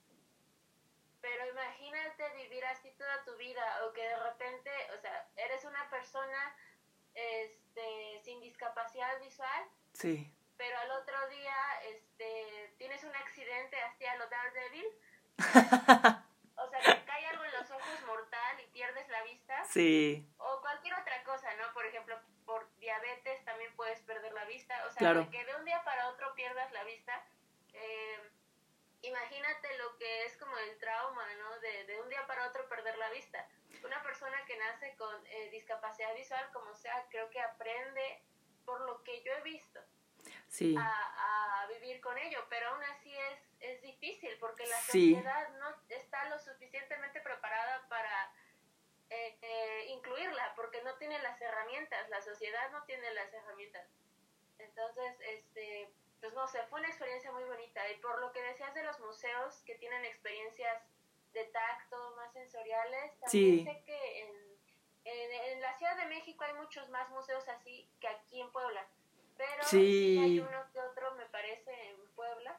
[1.19, 5.89] pero imagínate vivir así toda tu vida o que de repente, o sea, eres una
[5.89, 6.55] persona
[7.13, 9.65] este, sin discapacidad visual.
[9.93, 10.33] Sí.
[10.55, 14.85] Pero al otro día, este, tienes un accidente así a lo Daredevil.
[16.55, 19.65] o sea, te cae algo en los ojos mortal y pierdes la vista.
[19.65, 20.25] Sí.
[20.37, 21.73] O cualquier otra cosa, ¿no?
[21.73, 22.17] Por ejemplo,
[22.85, 24.85] diabetes también puedes perder la vista.
[24.85, 27.13] O sea, que de un día para otro pierdas la vista.
[27.73, 28.19] Eh,
[29.01, 31.59] imagínate lo que es como el trauma, ¿no?
[31.59, 33.47] De, de un día para otro perder la vista.
[33.83, 38.21] Una persona que nace con eh, discapacidad visual, como sea, creo que aprende
[38.65, 39.79] por lo que yo he visto.
[40.47, 40.75] Sí.
[40.77, 45.75] A, a, vivir con ello, pero aún así es, es difícil porque la sociedad no
[45.89, 48.31] está lo suficientemente preparada para
[49.15, 53.87] eh, eh, incluirla porque no tiene las herramientas, la sociedad no tiene las herramientas.
[54.59, 57.89] Entonces, este, pues no sé, fue una experiencia muy bonita.
[57.91, 60.83] Y por lo que decías de los museos que tienen experiencias
[61.33, 64.51] de tacto más sensoriales, también sé que en,
[65.05, 68.85] en, la Ciudad de México hay muchos más museos así que aquí en Puebla.
[69.37, 70.19] Pero sí.
[70.21, 72.57] hay uno que otro, me parece, en Puebla.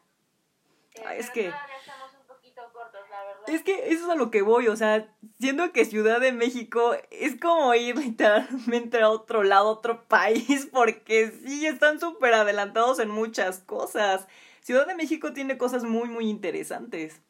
[0.95, 1.49] Eh, ah, es que...
[1.49, 2.26] estamos un
[2.57, 3.49] poquito cortos, la verdad.
[3.49, 6.95] Es que eso es a lo que voy, o sea, siendo que Ciudad de México
[7.11, 13.11] es como ir literalmente a otro lado, otro país, porque sí, están súper adelantados en
[13.11, 14.27] muchas cosas.
[14.61, 17.23] Ciudad de México tiene cosas muy, muy interesantes.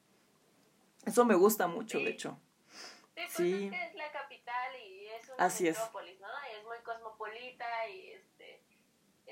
[1.04, 2.40] Eso me gusta mucho, de hecho.
[2.70, 3.64] Sí, pues sí.
[3.64, 6.28] Es, que es la capital y es una Así metrópolis, ¿no?
[6.50, 8.62] Y es muy cosmopolita y este,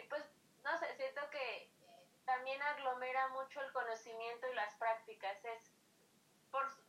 [0.08, 0.22] pues,
[0.62, 1.70] no sé, siento que
[2.24, 5.36] también aglomera mucho el conocimiento y las prácticas.
[5.44, 5.73] Es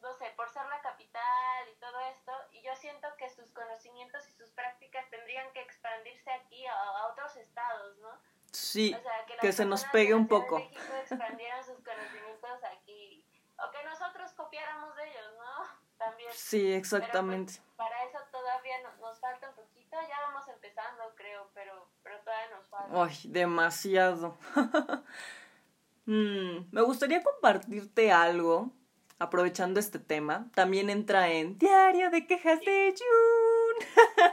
[0.06, 4.28] no sé, por ser la capital y todo esto, y yo siento que sus conocimientos
[4.30, 8.10] y sus prácticas tendrían que expandirse aquí a, otros estados, ¿no?
[8.52, 8.96] Sí,
[9.42, 10.60] que, se nos pegue un poco.
[10.60, 13.26] México expandieran sus conocimientos aquí,
[13.58, 15.86] o que nosotros copiáramos de ellos, ¿no?
[15.98, 16.32] También.
[16.34, 17.54] Sí, pues, exactamente.
[17.76, 22.68] para eso todavía nos falta un poquito, ya vamos empezando, creo, pero, pero todavía nos
[22.68, 23.04] falta.
[23.04, 24.38] Ay, demasiado.
[26.06, 28.72] mm, me gustaría compartirte algo
[29.20, 33.86] aprovechando este tema, también entra en Diario de Quejas de June.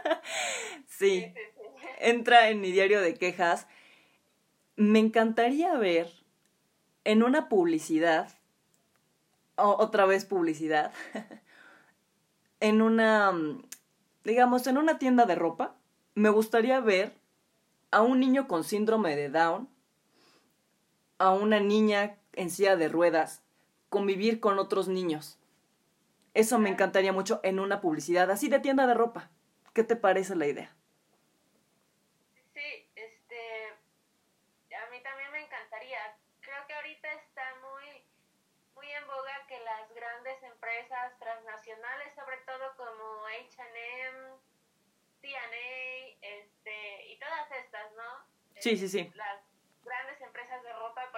[0.87, 1.33] sí,
[2.01, 3.67] entra en mi diario de quejas.
[4.77, 6.11] Me encantaría ver
[7.05, 8.33] en una publicidad,
[9.57, 10.93] otra vez publicidad,
[12.61, 13.33] en una,
[14.25, 15.77] digamos, en una tienda de ropa,
[16.15, 17.15] me gustaría ver
[17.91, 19.69] a un niño con síndrome de Down,
[21.19, 23.42] a una niña en silla de ruedas,
[23.93, 25.39] convivir con otros niños.
[26.33, 29.29] Eso me encantaría mucho en una publicidad así de tienda de ropa.
[29.75, 30.75] ¿Qué te parece la idea?
[32.55, 33.69] Sí, este,
[34.75, 36.17] a mí también me encantaría.
[36.41, 38.03] Creo que ahorita está muy,
[38.75, 44.41] muy en boga que las grandes empresas transnacionales, sobre todo como H&M,
[45.21, 48.25] T&A, este, y todas estas, ¿no?
[48.59, 49.13] Sí, sí, sí.
[49.15, 49.41] Las
[49.85, 51.12] grandes empresas de ropa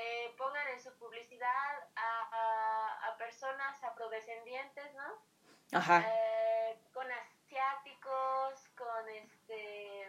[0.00, 5.20] eh, pongan en su publicidad a, a, personas afrodescendientes, ¿no?
[5.76, 6.04] Ajá.
[6.06, 10.08] Eh, con asiáticos, con este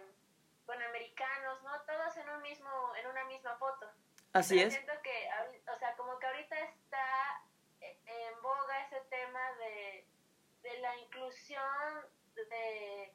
[0.67, 1.81] con americanos, ¿no?
[1.81, 3.91] Todos en un mismo en una misma foto.
[4.33, 4.73] Así es.
[4.73, 5.27] Siento que,
[5.73, 7.41] o sea, como que ahorita está
[7.81, 10.05] en boga ese tema de,
[10.61, 13.11] de la inclusión de,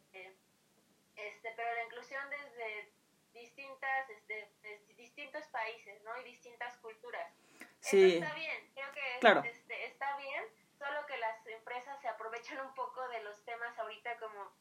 [1.15, 2.93] este, pero la inclusión desde
[3.35, 4.51] distintas, este,
[4.97, 6.17] distintos países, ¿no?
[6.21, 7.31] Y distintas culturas.
[7.81, 8.17] Sí.
[8.17, 9.43] Eso está bien, creo que claro.
[9.45, 10.45] este, está bien,
[10.79, 14.53] solo que las empresas se aprovechan un poco de los temas ahorita como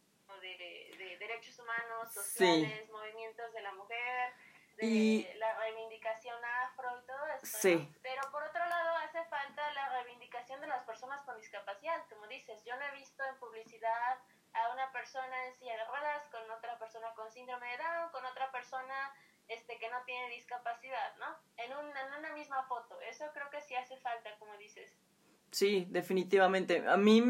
[0.42, 4.34] de, de derechos humanos, sociales, movimientos de la mujer,
[4.78, 7.46] de Y- la reivindicación afro y todo eso.
[7.46, 7.60] ¿no?
[7.62, 7.96] Sí.
[8.02, 12.64] Pero por otro lado hace falta la reivindicación de las personas con discapacidad, como dices,
[12.66, 14.20] yo no he visto en publicidad
[14.54, 18.26] a una persona en silla de ruedas con otra persona con síndrome de Down, con
[18.26, 19.12] otra persona
[19.47, 21.26] este que no tiene discapacidad, ¿no?
[21.58, 22.99] En, un, en una misma foto.
[23.01, 24.91] Eso creo que sí hace falta, como dices.
[25.51, 26.88] Sí, definitivamente.
[26.88, 27.22] A mí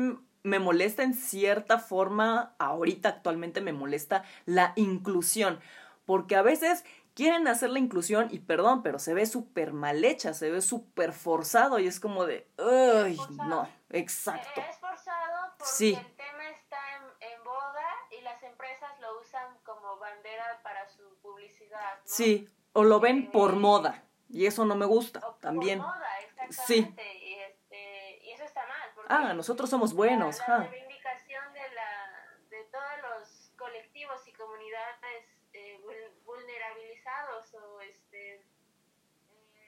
[0.44, 5.60] me molesta en cierta forma, ahorita actualmente me molesta la inclusión,
[6.06, 6.84] porque a veces
[7.16, 11.14] quieren hacer la inclusión y perdón, pero se ve súper mal hecha, se ve súper
[11.14, 13.18] forzado y es como de, ¡ay!
[13.48, 14.62] No, exacto.
[14.62, 15.94] Es forzado porque Sí.
[15.96, 21.04] el tema está en, en boga y las empresas lo usan como bandera para su
[21.22, 21.63] publicidad.
[21.82, 22.02] ¿No?
[22.06, 25.80] Sí, o lo ven por moda y eso no me gusta O por también.
[25.80, 26.10] moda,
[26.50, 26.80] Sí.
[26.80, 27.14] exactamente.
[27.20, 28.90] Y, este, y eso está mal.
[28.96, 34.34] Porque Ah, nosotros somos buenos, La, la reivindicación de, la, de todos los colectivos y
[34.34, 38.44] comunidades eh, vul- vulnerabilizados o este, eh,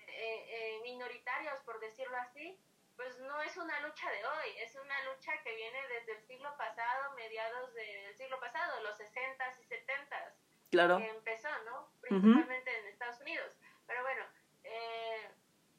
[0.07, 2.59] eh, eh, minoritarios, por decirlo así,
[2.95, 6.49] pues no es una lucha de hoy, es una lucha que viene desde el siglo
[6.57, 10.33] pasado, mediados del siglo pasado, los 60s y 70s
[10.75, 10.97] Claro.
[10.97, 11.89] que empezó, ¿no?
[12.01, 13.51] Principalmente en Estados Unidos.
[13.87, 14.23] Pero bueno,
[14.63, 15.29] eh,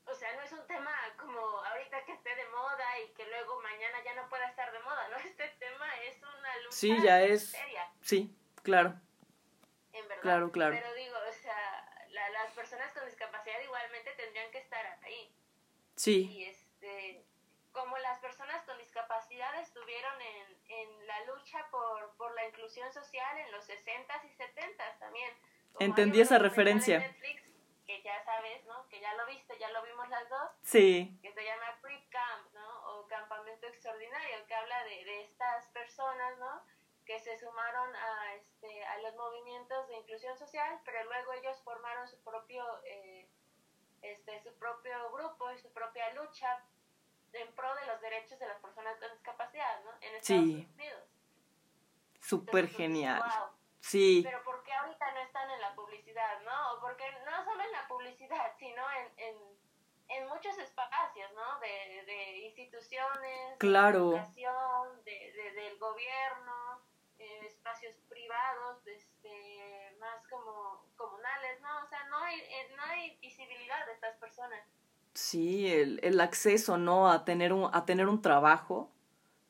[0.07, 3.61] o sea, no es un tema como ahorita que esté de moda y que luego
[3.63, 5.17] mañana ya no pueda estar de moda, ¿no?
[5.25, 7.51] Este tema es una lucha Sí, ya es.
[7.51, 8.95] seria, Sí, claro.
[9.93, 10.23] en verdad.
[10.23, 10.77] Claro, claro.
[10.81, 15.33] Pero digo, o sea, la- las personas con discapacidad igualmente tendrían que estar ahí.
[15.97, 17.26] Sí, Y este,
[17.77, 23.39] como las personas con discapacidad estuvieron en, en la lucha por, por la inclusión social
[23.39, 25.31] en los 60s y 70s también.
[25.75, 27.01] Como Entendí esa referencia.
[27.01, 27.43] Netflix
[27.87, 28.89] que ya sabes, ¿no?
[28.89, 32.53] Que ya lo viste, ya lo vimos las dos, sí, que se llama Pre Camp,
[32.53, 32.97] ¿no?
[32.97, 36.63] O Campamento Extraordinario, que habla de, de estas personas, ¿no?
[37.05, 42.09] Que se sumaron a, este, a los movimientos de inclusión social, pero luego ellos formaron
[42.09, 43.29] su propio, eh,
[44.03, 46.65] este, su propio grupo y su propia lucha
[47.37, 49.91] en pro de los derechos de las personas con discapacidad, ¿no?
[50.01, 50.69] En Estados Sí.
[50.75, 51.03] Unidos.
[52.21, 53.21] súper genial.
[53.23, 53.49] wow.
[53.81, 56.73] Sí, Pero ¿por qué ahorita no están en la publicidad, no?
[56.73, 59.37] O porque no solo en la publicidad, sino en, en,
[60.09, 61.61] en muchos espacios, ¿no?
[61.61, 64.11] De, de instituciones, Claro.
[64.11, 66.83] de educación, de, de- del gobierno,
[67.19, 71.85] eh, espacios privados, este, más como comunales, ¿no?
[71.85, 74.67] O sea, no hay, eh, no hay visibilidad de estas personas.
[75.17, 77.11] Sí, el, el acceso, ¿no?
[77.11, 78.91] A tener un, a tener un trabajo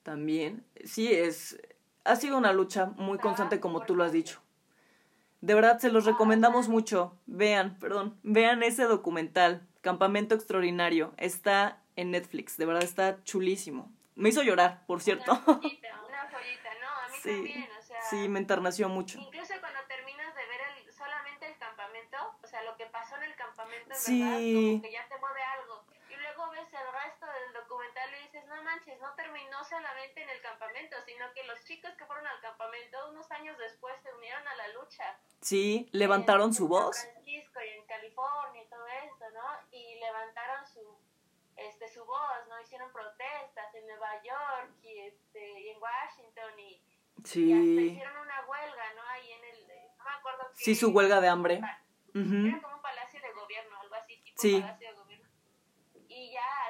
[0.02, 0.64] también.
[0.84, 1.58] Sí, es,
[2.04, 4.40] ha sido una lucha muy constante como tú lo has dicho.
[5.42, 7.18] De verdad, se los recomendamos mucho.
[7.26, 11.12] Vean, perdón, vean ese documental, Campamento Extraordinario.
[11.18, 13.92] Está en Netflix, de verdad está chulísimo.
[14.14, 15.32] Me hizo llorar, por cierto.
[15.32, 16.88] Una joyita, una joyita, ¿no?
[17.04, 18.00] A mí Sí, también, o sea...
[18.08, 19.18] sí, me enternació mucho.
[19.20, 23.24] Incluso cuando terminas de ver el, solamente el campamento, o sea, lo que pasó en
[23.24, 24.20] el campamento, en Sí.
[24.22, 25.84] verdad, como que ya te mueve algo.
[26.08, 30.30] Y luego ves el resto del documental y dices, no manches, no terminó solamente en
[30.30, 34.46] el campamento, sino que los chicos que fueron al campamento unos años después se unieron
[34.46, 35.18] a la lucha.
[35.40, 36.96] Sí, levantaron En- su en voz.
[36.96, 39.44] San Francisco y en California y todo esto, ¿no?
[39.72, 40.98] Y levantaron su
[41.56, 42.60] este su voz, ¿no?
[42.60, 46.82] Hicieron protestas en Nueva York y este y en Washington y
[47.16, 49.02] y hasta Sí, hicieron una huelga, ¿no?
[49.08, 49.66] Ahí en el,
[49.96, 50.64] no me acuerdo qué.
[50.64, 51.54] sí, su huelga de hambre.
[51.54, 51.82] Era
[52.14, 52.60] Ujú.
[52.62, 54.60] como un palacio de gobierno, algo así, tipo Sí.
[54.60, 55.28] palacio de gobierno.
[56.08, 56.65] Y ya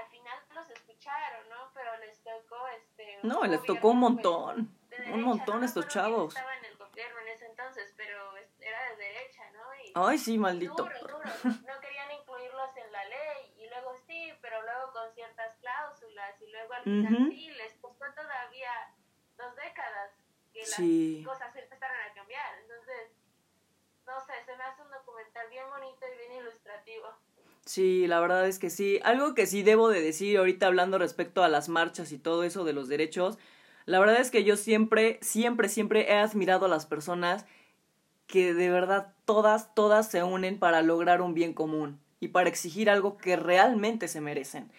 [1.07, 1.71] escucharon, ¿no?
[1.75, 3.19] Pero les tocó este.
[3.23, 4.79] No, un les tocó un montón.
[4.91, 6.35] de derecha, Un montón no estos chavos.
[6.35, 9.75] Estaba en el gobierno en ese entonces, pero era de derecha, ¿no?
[9.85, 10.75] Y Ay, sí, maldito.
[10.75, 11.19] duro, duro.
[11.67, 16.51] No querían incluirlos en la ley y luego sí, pero luego con ciertas cláusulas y
[16.51, 17.31] luego al final Ujú.
[17.31, 18.71] sí, les costó todavía
[19.37, 20.13] dos décadas
[20.53, 21.23] que las Sí.
[21.25, 22.59] cosas empezaron a cambiar.
[22.61, 23.13] Entonces,
[24.07, 27.09] no sé, se me hace un documental bien bonito y bien ilustrativo.
[27.67, 29.01] Sí, la verdad es que sí.
[29.03, 32.65] Algo que sí debo de decir ahorita hablando respecto a las marchas y todo eso
[32.65, 33.39] de los derechos,
[33.87, 37.45] la verdad es que yo siempre, siempre, siempre he admirado a las personas
[38.29, 42.89] que de verdad todas, todas se unen para lograr un bien común y para exigir
[42.89, 44.71] algo que realmente se merecen.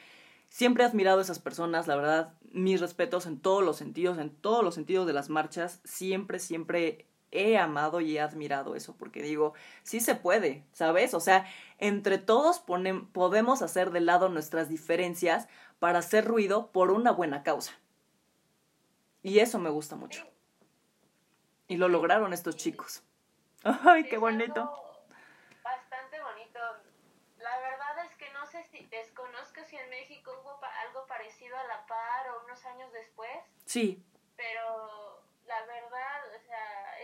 [0.49, 4.29] Siempre he admirado a esas personas, la verdad, mis respetos en todos los sentidos, en
[4.29, 9.21] todos los sentidos de las marchas, siempre, siempre he amado y he admirado eso, porque
[9.21, 9.53] digo,
[9.84, 11.13] sí se puede, ¿sabes?
[11.13, 11.45] O sea,
[11.78, 15.47] entre todos podemos hacer de lado nuestras diferencias
[15.80, 17.73] para hacer ruido por una buena causa.
[19.23, 20.25] Y eso me gusta mucho.
[21.67, 23.03] Y lo lograron estos chicos.
[23.63, 24.71] ¡Ay, qué bonito!
[25.63, 26.59] Bastante bonito.
[27.39, 31.63] La verdad es que no sé si desconozco si en México hubo algo parecido a
[31.65, 33.38] la par o unos años después.
[33.65, 34.01] Sí.
[34.38, 36.21] Pero la verdad,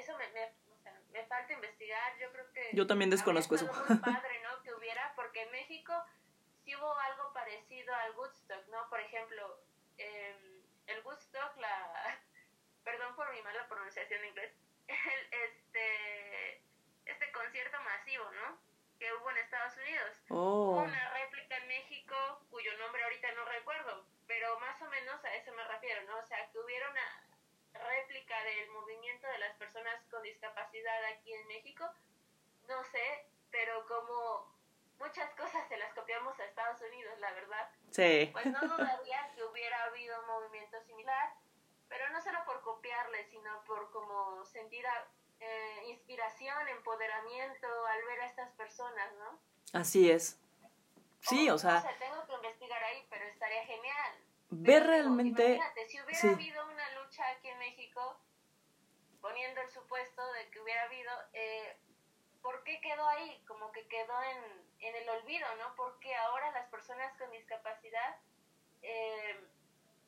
[0.03, 2.17] eso me, me, o sea, me falta investigar.
[2.19, 2.69] Yo creo que.
[2.73, 3.65] Yo también desconozco eso.
[3.65, 4.61] Muy padre, ¿no?
[4.61, 5.93] Que hubiera, porque en México
[6.63, 8.89] sí hubo algo parecido al Woodstock, ¿no?
[8.89, 9.59] Por ejemplo,
[9.97, 12.19] eh, el Woodstock, la.
[12.83, 14.53] Perdón por mi mala pronunciación en inglés.
[14.87, 16.61] El, este.
[17.05, 18.59] Este concierto masivo, ¿no?
[18.97, 20.17] Que hubo en Estados Unidos.
[20.29, 20.71] Oh.
[20.71, 22.15] Hubo una réplica en México,
[22.49, 26.17] cuyo nombre ahorita no recuerdo, pero más o menos a eso me refiero, ¿no?
[26.17, 27.32] O sea, que hubiera una
[27.83, 31.85] réplica del movimiento de las personas con discapacidad aquí en México,
[32.67, 34.53] no sé, pero como
[34.99, 37.69] muchas cosas se las copiamos a Estados Unidos, la verdad.
[37.91, 38.29] Sí.
[38.31, 41.33] Pues no dudaría que hubiera habido un movimiento similar,
[41.89, 44.85] pero no solo por copiarle, sino por como sentir
[45.39, 49.39] eh, inspiración, empoderamiento al ver a estas personas, ¿no?
[49.79, 50.39] Así es.
[51.21, 51.81] Sí, o, sea...
[51.99, 54.13] tengo que investigar ahí, pero estaría genial.
[54.49, 55.55] Ver realmente...
[55.55, 58.19] Imagínate, si hubiera habido una lucha aquí en México,
[59.23, 61.77] poniendo el supuesto de que hubiera habido, eh,
[62.41, 63.41] ¿por qué quedó ahí?
[63.47, 64.37] Como que quedó en,
[64.79, 65.73] en el olvido, ¿no?
[65.77, 68.17] Porque ahora las personas con discapacidad
[68.81, 69.47] eh,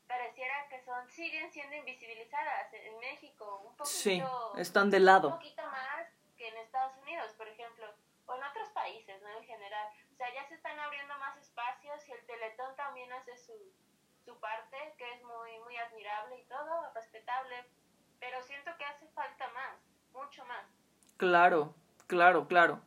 [0.05, 4.21] pareciera que son siguen siendo invisibilizadas en México un poquito sí,
[4.57, 6.07] están de lado un poquito más
[6.37, 7.87] que en Estados Unidos por ejemplo
[8.27, 12.07] o en otros países no en general o sea ya se están abriendo más espacios
[12.07, 13.53] y el Teletón también hace su
[14.25, 17.63] su parte, que es muy, muy admirable y todo, respetable,
[18.25, 19.77] pero siento que hace falta más,
[20.13, 20.65] mucho más.
[21.17, 21.75] Claro,
[22.07, 22.81] claro, claro.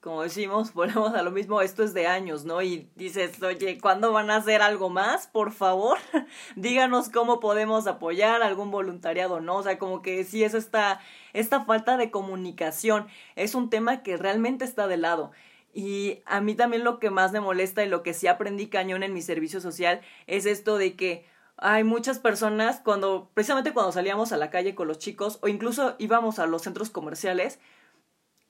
[0.00, 2.62] Como decimos, volvemos a lo mismo, esto es de años, ¿no?
[2.62, 5.26] Y dices, oye, ¿cuándo van a hacer algo más?
[5.26, 5.98] Por favor,
[6.56, 9.56] díganos cómo podemos apoyar algún voluntariado, ¿no?
[9.56, 11.00] O sea, como que sí es esta,
[11.32, 15.32] esta falta de comunicación, es un tema que realmente está de lado.
[15.72, 19.02] Y a mí también lo que más me molesta y lo que sí aprendí cañón
[19.02, 21.29] en mi servicio social es esto de que
[21.60, 25.94] hay muchas personas cuando, precisamente cuando salíamos a la calle con los chicos o incluso
[25.98, 27.58] íbamos a los centros comerciales,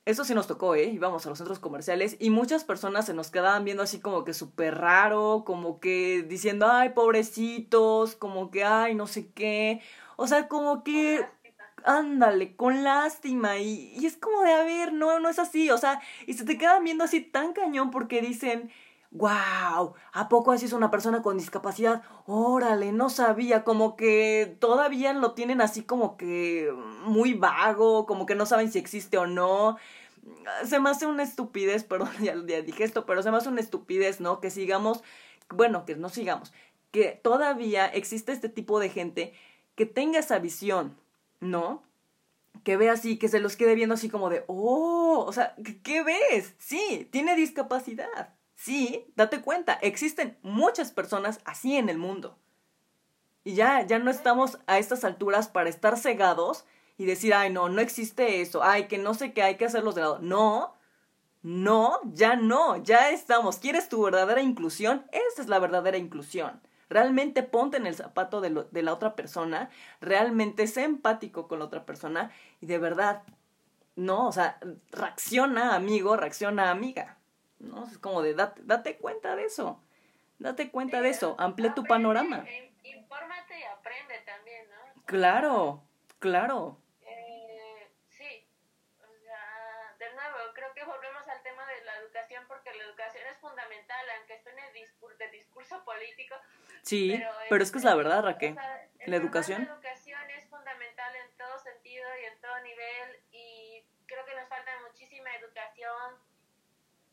[0.06, 0.86] eso sí nos tocó, ¿eh?
[0.86, 4.32] Íbamos a los centros comerciales y muchas personas se nos quedaban viendo así como que
[4.32, 9.82] súper raro, como que diciendo, ay, pobrecitos, como que, ay, no sé qué.
[10.16, 11.24] O sea, como que
[11.84, 15.78] ándale, con lástima y, y, es como de, a ver, no, no es así, o
[15.78, 18.70] sea, y se te quedan viendo así tan cañón porque dicen,
[19.10, 22.02] wow, ¿a poco así es una persona con discapacidad?
[22.26, 26.72] Órale, no sabía, como que todavía lo tienen así como que
[27.04, 29.78] muy vago, como que no saben si existe o no.
[30.64, 33.60] Se me hace una estupidez, perdón, ya, ya dije esto, pero se me hace una
[33.60, 34.40] estupidez, ¿no?
[34.40, 35.02] Que sigamos,
[35.48, 36.52] bueno, que no sigamos,
[36.92, 39.34] que todavía existe este tipo de gente
[39.74, 40.96] que tenga esa visión,
[41.40, 41.82] ¿no?
[42.64, 46.02] Que ve así, que se los quede viendo así como de, oh, o sea, ¿qué
[46.02, 46.54] ves?
[46.58, 48.34] Sí, tiene discapacidad.
[48.60, 52.36] Sí, date cuenta, existen muchas personas así en el mundo.
[53.42, 56.66] Y ya, ya no estamos a estas alturas para estar cegados
[56.98, 59.94] y decir, ay, no, no existe eso, ay, que no sé qué, hay que hacerlos
[59.94, 60.18] de lado.
[60.20, 60.74] No,
[61.40, 63.56] no, ya no, ya estamos.
[63.56, 65.06] ¿Quieres tu verdadera inclusión?
[65.10, 66.60] Esa es la verdadera inclusión.
[66.90, 69.70] Realmente ponte en el zapato de, de la otra persona,
[70.02, 72.30] realmente sé empático con la otra persona
[72.60, 73.22] y de verdad,
[73.96, 74.58] no, o sea,
[74.90, 77.16] reacciona amigo, reacciona amiga.
[77.60, 77.86] ¿No?
[77.86, 79.80] Es como de date, date cuenta de eso.
[80.38, 82.44] Date cuenta de eso, amplía tu panorama.
[82.48, 85.02] Eh, infórmate y aprende también, ¿no?
[85.04, 85.82] Claro,
[86.18, 86.78] claro.
[87.02, 88.46] Eh, sí,
[89.02, 93.24] o sea, de nuevo, creo que volvemos al tema de la educación porque la educación
[93.30, 96.34] es fundamental, aunque esté en el discurso, de discurso político,
[96.82, 98.54] Sí, pero, es, que es la verdad, Raquel.
[98.54, 99.64] la educación.
[99.66, 104.48] La educación es fundamental en todo sentido y en todo nivel y creo que nos
[104.48, 106.16] falta muchísima educación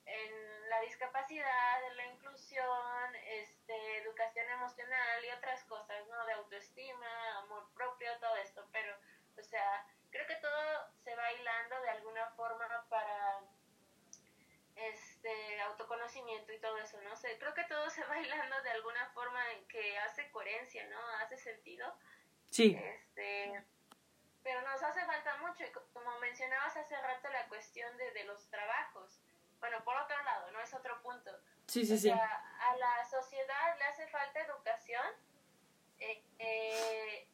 [0.07, 6.25] en la discapacidad, en la inclusión, este, educación emocional y otras cosas, ¿no?
[6.25, 8.95] De autoestima, amor propio, todo esto, pero,
[9.37, 13.41] o sea, creo que todo se va hilando de alguna forma para,
[14.75, 17.15] este, autoconocimiento y todo eso, ¿no?
[17.15, 20.99] sé creo que todo se va hilando de alguna forma en que hace coherencia, ¿no?
[21.19, 21.93] Hace sentido.
[22.49, 22.79] Sí.
[22.79, 23.63] Este,
[24.43, 28.49] pero nos hace falta mucho, y como mencionabas hace rato la cuestión de, de los
[28.49, 29.19] trabajos.
[29.59, 30.61] Bueno, por otro lado, ¿no?
[30.61, 31.31] Es otro punto.
[31.67, 32.09] Sí, sí, sí.
[32.09, 35.05] a la sociedad le hace falta educación
[35.99, 37.27] eh, eh,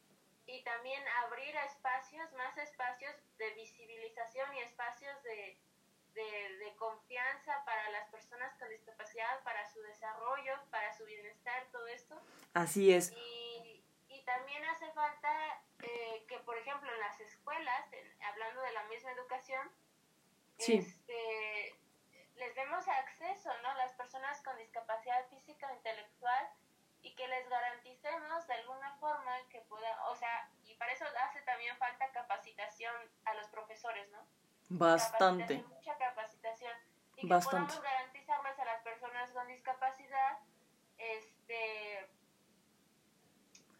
[0.46, 5.58] y también abrir espacios, más espacios de visibilización y espacios de,
[6.14, 12.20] de, confianza para las personas con discapacidad, para su desarrollo, para su bienestar, todo esto.
[12.52, 13.12] Así es.
[13.12, 17.86] Y, y también hace falta eh, que, por ejemplo, en las escuelas,
[18.20, 19.70] hablando de la misma educación,
[20.58, 21.74] este,
[22.36, 23.74] les demos acceso, ¿no?
[23.74, 26.48] Las personas con discapacidad física o intelectual
[27.02, 31.42] y que les garanticemos de alguna forma que puedan, o sea, y para eso hace
[31.42, 32.94] también falta capacitación
[33.26, 34.26] a los profesores, ¿no?
[34.70, 35.58] Bastante.
[35.68, 36.72] mucha capacitación.
[37.16, 40.38] Y que podamos garantizarles a las personas con discapacidad,
[40.98, 42.08] este,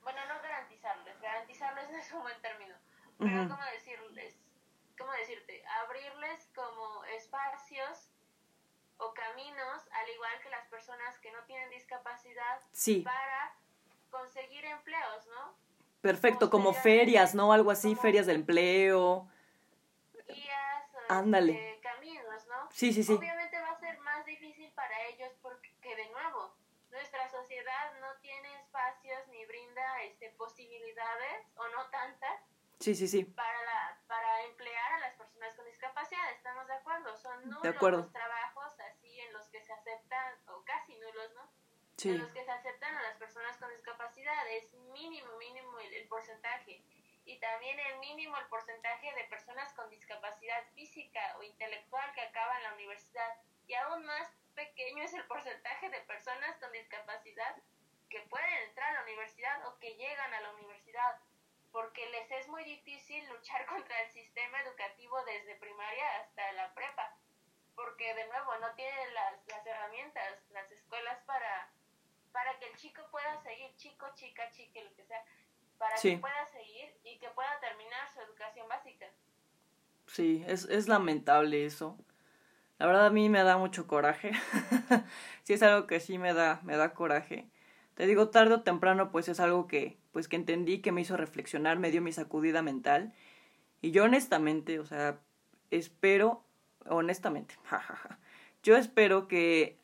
[0.03, 2.77] bueno, no garantizarles, garantizarles no es un buen término,
[3.19, 4.39] pero ¿cómo decirles?
[4.99, 5.65] ¿Cómo decirte?
[5.83, 8.14] Abrirles como espacios
[9.05, 12.61] o caminos, al igual que las personas que no tienen discapacidad,
[13.05, 13.55] para
[14.11, 15.55] conseguir empleos, ¿no?
[16.01, 17.53] Perfecto, como ferias, ¿no?
[17.53, 19.27] Algo así, ferias de empleo.
[20.29, 21.71] Guías, Ándale.
[21.71, 22.69] Este, caminos, ¿no?
[22.71, 23.15] Sí, sí, sí.
[23.15, 26.55] Obviamente va a ser más difícil para ellos porque, de nuevo,
[26.91, 32.41] nuestra sociedad no tiene espacios ni brinda este, posibilidades, o no tantas,
[32.81, 33.25] sí, sí, sí.
[33.25, 37.17] Para, la, para emplear a las personas con discapacidad, ¿estamos de acuerdo?
[37.17, 37.99] Son nulos de acuerdo.
[37.99, 38.64] los trabajos
[39.65, 41.51] se aceptan, o casi nulos, ¿no?
[42.03, 44.47] En los que se aceptan a las personas con discapacidad.
[44.49, 46.83] Es mínimo, mínimo el, porcentaje.
[47.25, 52.63] Y también el mínimo el porcentaje de personas con discapacidad física o intelectual que acaban
[52.63, 53.39] la universidad.
[53.67, 57.57] Y aún más pequeño es el porcentaje de personas con discapacidad
[58.11, 61.21] que pueden entrar a la universidad o que llegan a la universidad,
[61.73, 67.14] porque les es muy difícil luchar contra el sistema educativo desde primaria hasta la prepa
[67.75, 70.23] porque de nuevo no tienen las, las herramientas,
[70.53, 71.71] las escuelas para,
[72.33, 75.25] para que el chico pueda seguir, chico, chica, chique, lo que sea,
[75.79, 79.07] para que pueda seguir y que pueda terminar su educación básica.
[80.07, 81.99] Sí, es, es lamentable eso.
[82.79, 84.33] La verdad a mí me da mucho coraje.
[85.43, 87.49] sí es algo que sí me da, me da coraje.
[87.95, 91.17] Te digo, tarde o temprano, pues es algo que, pues que entendí, que me hizo
[91.17, 93.15] reflexionar, me dio mi sacudida mental.
[93.81, 95.21] Y yo honestamente, o sea,
[95.71, 96.44] espero
[96.89, 97.57] honestamente,
[98.63, 99.79] yo espero que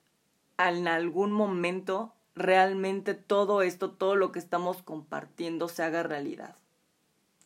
[0.58, 6.56] en algún momento realmente todo esto, todo lo que estamos compartiendo se haga realidad.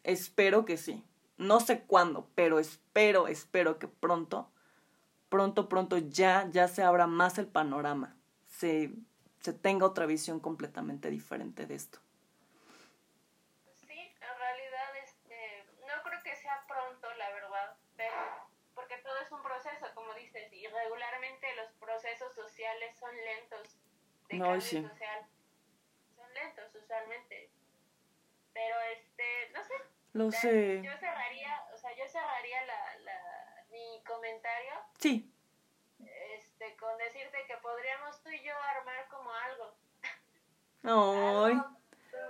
[0.03, 1.05] Espero que sí.
[1.37, 4.49] No sé cuándo, pero espero, espero que pronto,
[5.29, 8.17] pronto, pronto ya, ya se abra más el panorama.
[8.47, 8.95] Se,
[9.41, 11.99] se tenga otra visión completamente diferente de esto.
[22.05, 23.79] Procesos sociales son lentos
[24.29, 25.27] de no, cambio social.
[26.17, 27.51] Son lentos usualmente.
[28.53, 29.75] Pero este, no sé.
[30.13, 30.83] Lo sé.
[30.83, 34.73] Yo cerraría, o sea, yo cerraría la, la, mi comentario.
[34.99, 35.33] Sí.
[36.37, 39.77] Este, con decirte que podríamos tú y yo armar como algo.
[40.83, 41.81] No.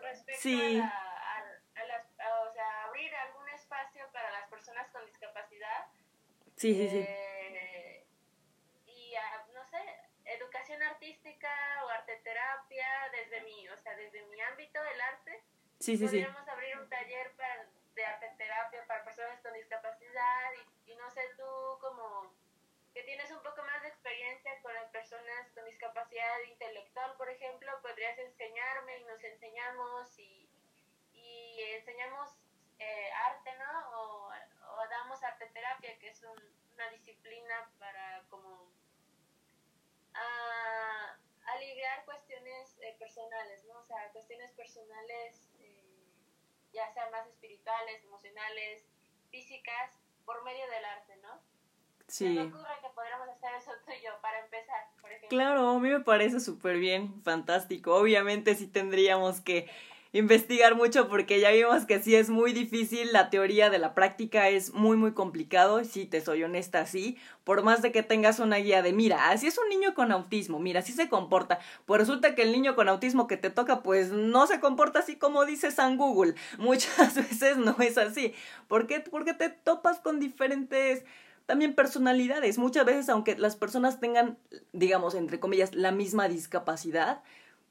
[0.01, 0.81] respecto sí.
[0.81, 5.89] a, a, las, o sea, abrir algún espacio para las personas con discapacidad.
[6.57, 7.05] Sí, sí, sí.
[7.07, 7.74] Eh,
[10.73, 11.51] artística
[11.85, 15.43] o arte terapia desde mi, o sea, desde mi ámbito del arte.
[15.79, 20.53] Sí, sí, podríamos abrir un taller para, de arte terapia para personas con discapacidad
[20.87, 22.33] y, y no sé, tú como
[22.95, 27.71] que tienes un poco más de experiencia con las personas con discapacidad intelectual, por ejemplo,
[27.83, 30.49] podrías enseñarme y nos enseñamos y,
[31.13, 32.31] y enseñamos
[32.79, 33.99] eh, arte, ¿no?
[33.99, 38.74] O, o, damos arte terapia, que es una disciplina para como
[40.15, 41.19] a
[41.55, 43.79] aliviar cuestiones eh, personales, ¿no?
[43.79, 46.09] O sea, cuestiones personales, eh,
[46.73, 48.85] ya sean más espirituales, emocionales,
[49.31, 49.93] físicas,
[50.25, 51.41] por medio del arte, ¿no?
[52.07, 52.29] Sí.
[52.29, 55.29] me ocurre que podríamos hacer eso tú y yo para empezar, por ejemplo.
[55.31, 57.95] Claro, a mí me parece súper bien, fantástico.
[57.95, 59.71] Obviamente sí tendríamos que
[60.15, 64.49] investigar mucho porque ya vimos que sí es muy difícil, la teoría de la práctica
[64.49, 68.59] es muy muy complicado, si te soy honesta, sí, por más de que tengas una
[68.59, 72.37] guía de, mira, así es un niño con autismo, mira, así se comporta, pues resulta
[72.37, 75.73] que el niño con autismo que te toca pues no se comporta así como dice
[75.73, 78.35] San Google, muchas veces no es así,
[78.69, 79.01] ¿por qué?
[79.01, 81.03] Porque te topas con diferentes
[81.47, 82.57] también personalidades.
[82.57, 84.39] Muchas veces, aunque las personas tengan,
[84.73, 87.23] digamos, entre comillas, la misma discapacidad,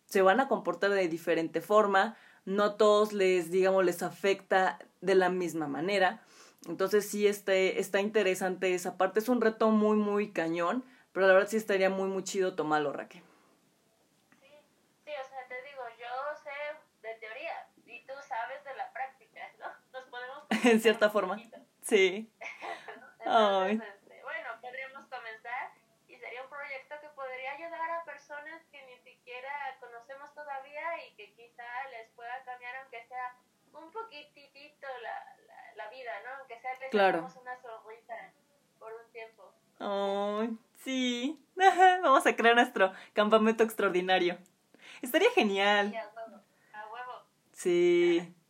[0.05, 2.15] se van a comportar de diferente forma.
[2.45, 6.21] No todos les, digamos, les afecta de la misma manera.
[6.67, 9.19] Entonces sí este, está interesante esa parte.
[9.19, 12.93] Es un reto muy, muy cañón, pero la verdad sí estaría muy, muy chido tomarlo,
[12.93, 13.21] Raquel.
[14.41, 14.47] Sí,
[15.05, 19.41] sí, o sea, te digo, yo sé de teoría y tú sabes de la práctica,
[19.59, 19.67] ¿no?
[19.91, 20.43] Nos podemos...
[20.65, 21.37] en cierta forma,
[21.81, 22.31] sí.
[23.25, 25.71] Entonces, este, bueno, podríamos comenzar
[26.07, 28.61] y sería un proyecto que podría ayudar a personas
[29.33, 33.35] siquiera conocemos todavía y que quizá les pueda cambiar, aunque sea
[33.73, 35.35] un poquitito la,
[35.75, 36.37] la, vida, ¿no?
[36.39, 37.27] Aunque sea les claro.
[37.41, 38.31] una sonrisa
[38.77, 39.51] por un tiempo.
[39.79, 41.43] Ay, sí.
[41.55, 44.37] Vamos a crear nuestro campamento extraordinario.
[45.01, 45.89] Estaría genial.
[45.89, 46.41] Sí, a huevo.
[46.73, 47.23] A huevo.
[47.53, 48.35] Sí.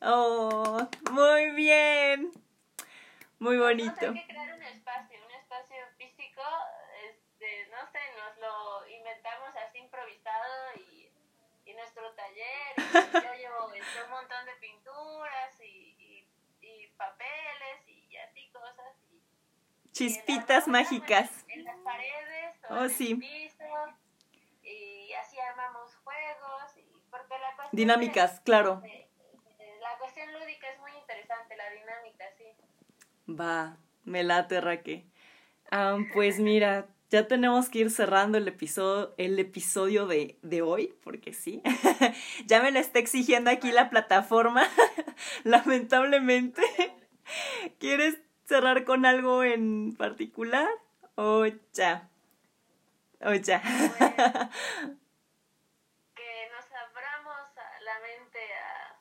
[0.00, 0.78] Oh,
[1.10, 2.30] muy bien.
[3.40, 4.12] Muy bonito.
[4.12, 6.40] Que crear un espacio, un espacio físico,
[7.38, 11.08] este, no sé, nos lo inventamos así improvisado y,
[11.64, 16.26] y nuestro taller, y yo llevo este, un montón de pinturas y,
[16.60, 18.96] y, papeles y así cosas.
[19.10, 21.44] Y, Chispitas mágicas.
[21.48, 23.12] En las paredes o oh, en sí.
[23.12, 23.64] el piso
[24.62, 28.82] y así armamos juegos y porque la cuestión Dinámicas, es, claro.
[28.84, 29.08] eh,
[29.80, 33.32] la cuestión lúdica es muy interesante, la dinámica, sí.
[33.32, 35.06] Va, me late, Raque.
[35.70, 40.94] Ah, pues mira, ya tenemos que ir cerrando el episodio, el episodio de, de hoy,
[41.02, 41.62] porque sí.
[42.46, 44.68] ya me lo está exigiendo aquí la plataforma,
[45.44, 46.62] lamentablemente.
[47.78, 50.68] ¿Quieres cerrar con algo en particular?
[51.14, 52.10] O ya.
[53.20, 53.60] O ya.
[56.14, 58.96] que nos abramos a la mente a,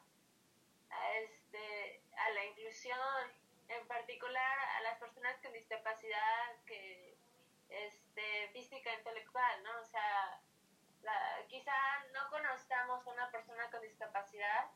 [0.95, 2.97] a, este, a la inclusión,
[3.67, 7.16] en particular a las personas con discapacidad que
[7.69, 9.79] este, física intelectual, ¿no?
[9.81, 10.41] O sea,
[11.01, 11.73] la, quizá
[12.13, 14.71] no conozcamos a una persona con discapacidad,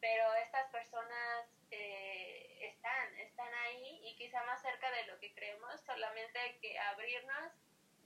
[0.00, 5.80] pero estas personas eh, están, están ahí y quizá más cerca de lo que creemos,
[5.82, 7.52] solamente hay que abrirnos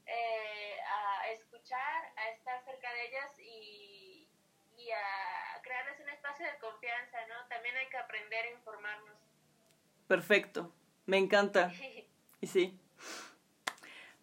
[0.05, 4.29] eh, a escuchar, a estar cerca de ellas y,
[4.77, 7.47] y a crearles un espacio de confianza, ¿no?
[7.47, 9.17] También hay que aprender a informarnos.
[10.07, 10.73] Perfecto,
[11.05, 11.71] me encanta.
[12.39, 12.79] Y sí.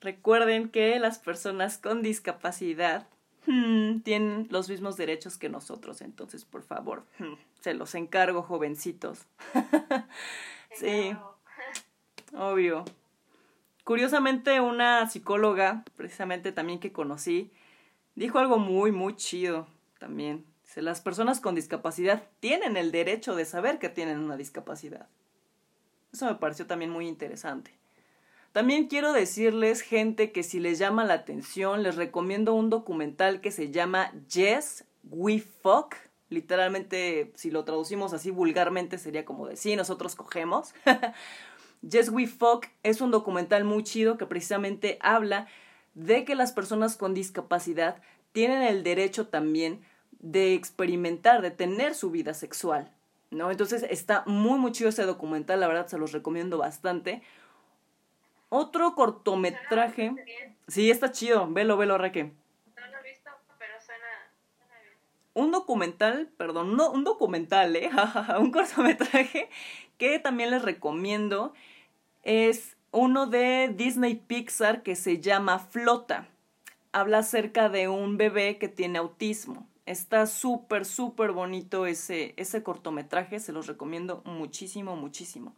[0.04, 3.08] Recuerden que las personas con discapacidad
[3.46, 9.24] hmm, tienen los mismos derechos que nosotros, entonces por favor, hmm, se los encargo, jovencitos.
[10.78, 11.16] sí,
[12.36, 12.84] obvio.
[13.82, 17.50] Curiosamente, una psicóloga, precisamente también que conocí,
[18.14, 19.66] dijo algo muy, muy chido
[19.98, 20.44] también.
[20.76, 25.08] Las personas con discapacidad tienen el derecho de saber que tienen una discapacidad.
[26.12, 27.72] Eso me pareció también muy interesante.
[28.54, 33.50] También quiero decirles, gente, que si les llama la atención, les recomiendo un documental que
[33.50, 35.96] se llama Yes, We Fuck.
[36.28, 40.72] Literalmente, si lo traducimos así vulgarmente, sería como de sí, nosotros cogemos.
[41.82, 45.48] Yes, We Fuck es un documental muy chido que precisamente habla
[45.94, 48.00] de que las personas con discapacidad
[48.30, 49.80] tienen el derecho también
[50.20, 52.92] de experimentar, de tener su vida sexual.
[53.32, 53.50] ¿no?
[53.50, 57.20] Entonces está muy, muy chido ese documental, la verdad se los recomiendo bastante.
[58.56, 60.14] Otro cortometraje.
[60.68, 62.22] Sí, está chido, velo, velo, Raque.
[62.22, 63.28] No lo he visto,
[63.58, 64.06] pero suena,
[64.56, 64.94] suena bien.
[65.34, 67.90] Un documental, perdón, no, un documental, ¿eh?
[68.38, 69.50] un cortometraje
[69.98, 71.52] que también les recomiendo
[72.22, 76.28] es uno de Disney Pixar que se llama Flota.
[76.92, 79.66] Habla acerca de un bebé que tiene autismo.
[79.84, 85.56] Está súper, súper bonito ese, ese cortometraje, se los recomiendo muchísimo, muchísimo.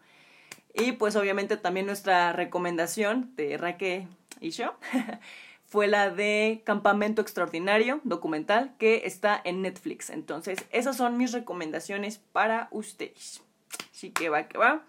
[0.77, 4.09] Y pues obviamente también nuestra recomendación de Raque
[4.41, 4.77] y yo
[5.65, 10.11] fue la de Campamento Extraordinario, documental, que está en Netflix.
[10.11, 13.43] Entonces, esas son mis recomendaciones para ustedes.
[13.91, 14.85] Así que va, que va.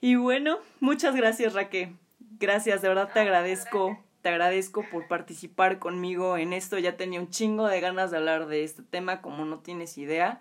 [0.00, 1.92] Y bueno, muchas gracias Raque.
[2.38, 6.78] Gracias, de verdad te agradezco te agradezco por participar conmigo en esto.
[6.78, 10.40] Ya tenía un chingo de ganas de hablar de este tema, como no tienes idea.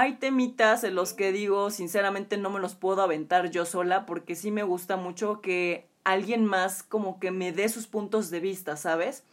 [0.00, 4.36] Hay temitas en los que digo, sinceramente no me los puedo aventar yo sola, porque
[4.36, 8.76] sí me gusta mucho que alguien más como que me dé sus puntos de vista,
[8.76, 9.24] ¿sabes?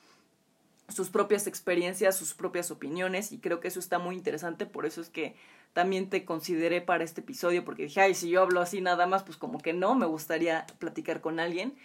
[0.90, 5.02] Sus propias experiencias, sus propias opiniones, y creo que eso está muy interesante, por eso
[5.02, 5.36] es que
[5.74, 9.22] también te consideré para este episodio, porque dije, ay, si yo hablo así nada más,
[9.22, 11.78] pues como que no, me gustaría platicar con alguien,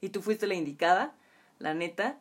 [0.00, 1.14] y tú fuiste la indicada
[1.60, 2.18] la neta.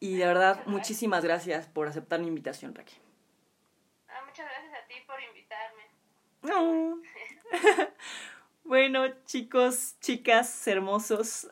[0.00, 2.98] Y de verdad, muchísimas gracias por aceptar mi invitación, Raquel.
[4.08, 5.82] Ah, muchas gracias a ti por invitarme.
[6.42, 7.00] No.
[8.70, 11.48] Bueno, chicos, chicas, hermosos,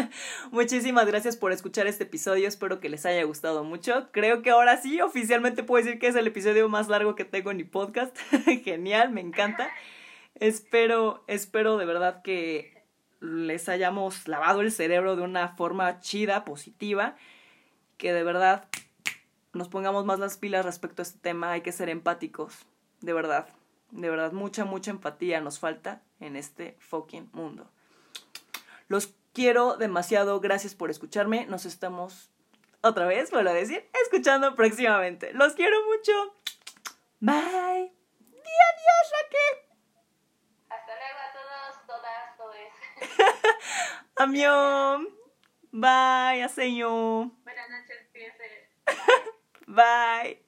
[0.52, 2.48] muchísimas gracias por escuchar este episodio.
[2.48, 4.08] Espero que les haya gustado mucho.
[4.10, 7.50] Creo que ahora sí, oficialmente puedo decir que es el episodio más largo que tengo
[7.50, 8.16] en mi podcast.
[8.64, 9.70] Genial, me encanta.
[10.36, 12.82] Espero, espero de verdad que
[13.20, 17.16] les hayamos lavado el cerebro de una forma chida, positiva,
[17.98, 18.66] que de verdad
[19.52, 21.52] nos pongamos más las pilas respecto a este tema.
[21.52, 22.64] Hay que ser empáticos,
[23.02, 23.46] de verdad.
[23.92, 27.70] De verdad, mucha, mucha empatía nos falta en este fucking mundo.
[28.88, 30.40] Los quiero demasiado.
[30.40, 31.46] Gracias por escucharme.
[31.46, 32.30] Nos estamos,
[32.80, 35.32] otra vez, vuelvo a decir, escuchando próximamente.
[35.34, 36.34] Los quiero mucho.
[37.20, 37.92] Bye.
[38.18, 39.56] Di adiós, Raquel.
[40.70, 43.46] Hasta luego a todos, todas, todos.
[44.16, 45.08] Amión.
[45.70, 47.30] Bye, aseño.
[47.44, 48.02] Buenas noches.
[49.66, 50.41] Bye.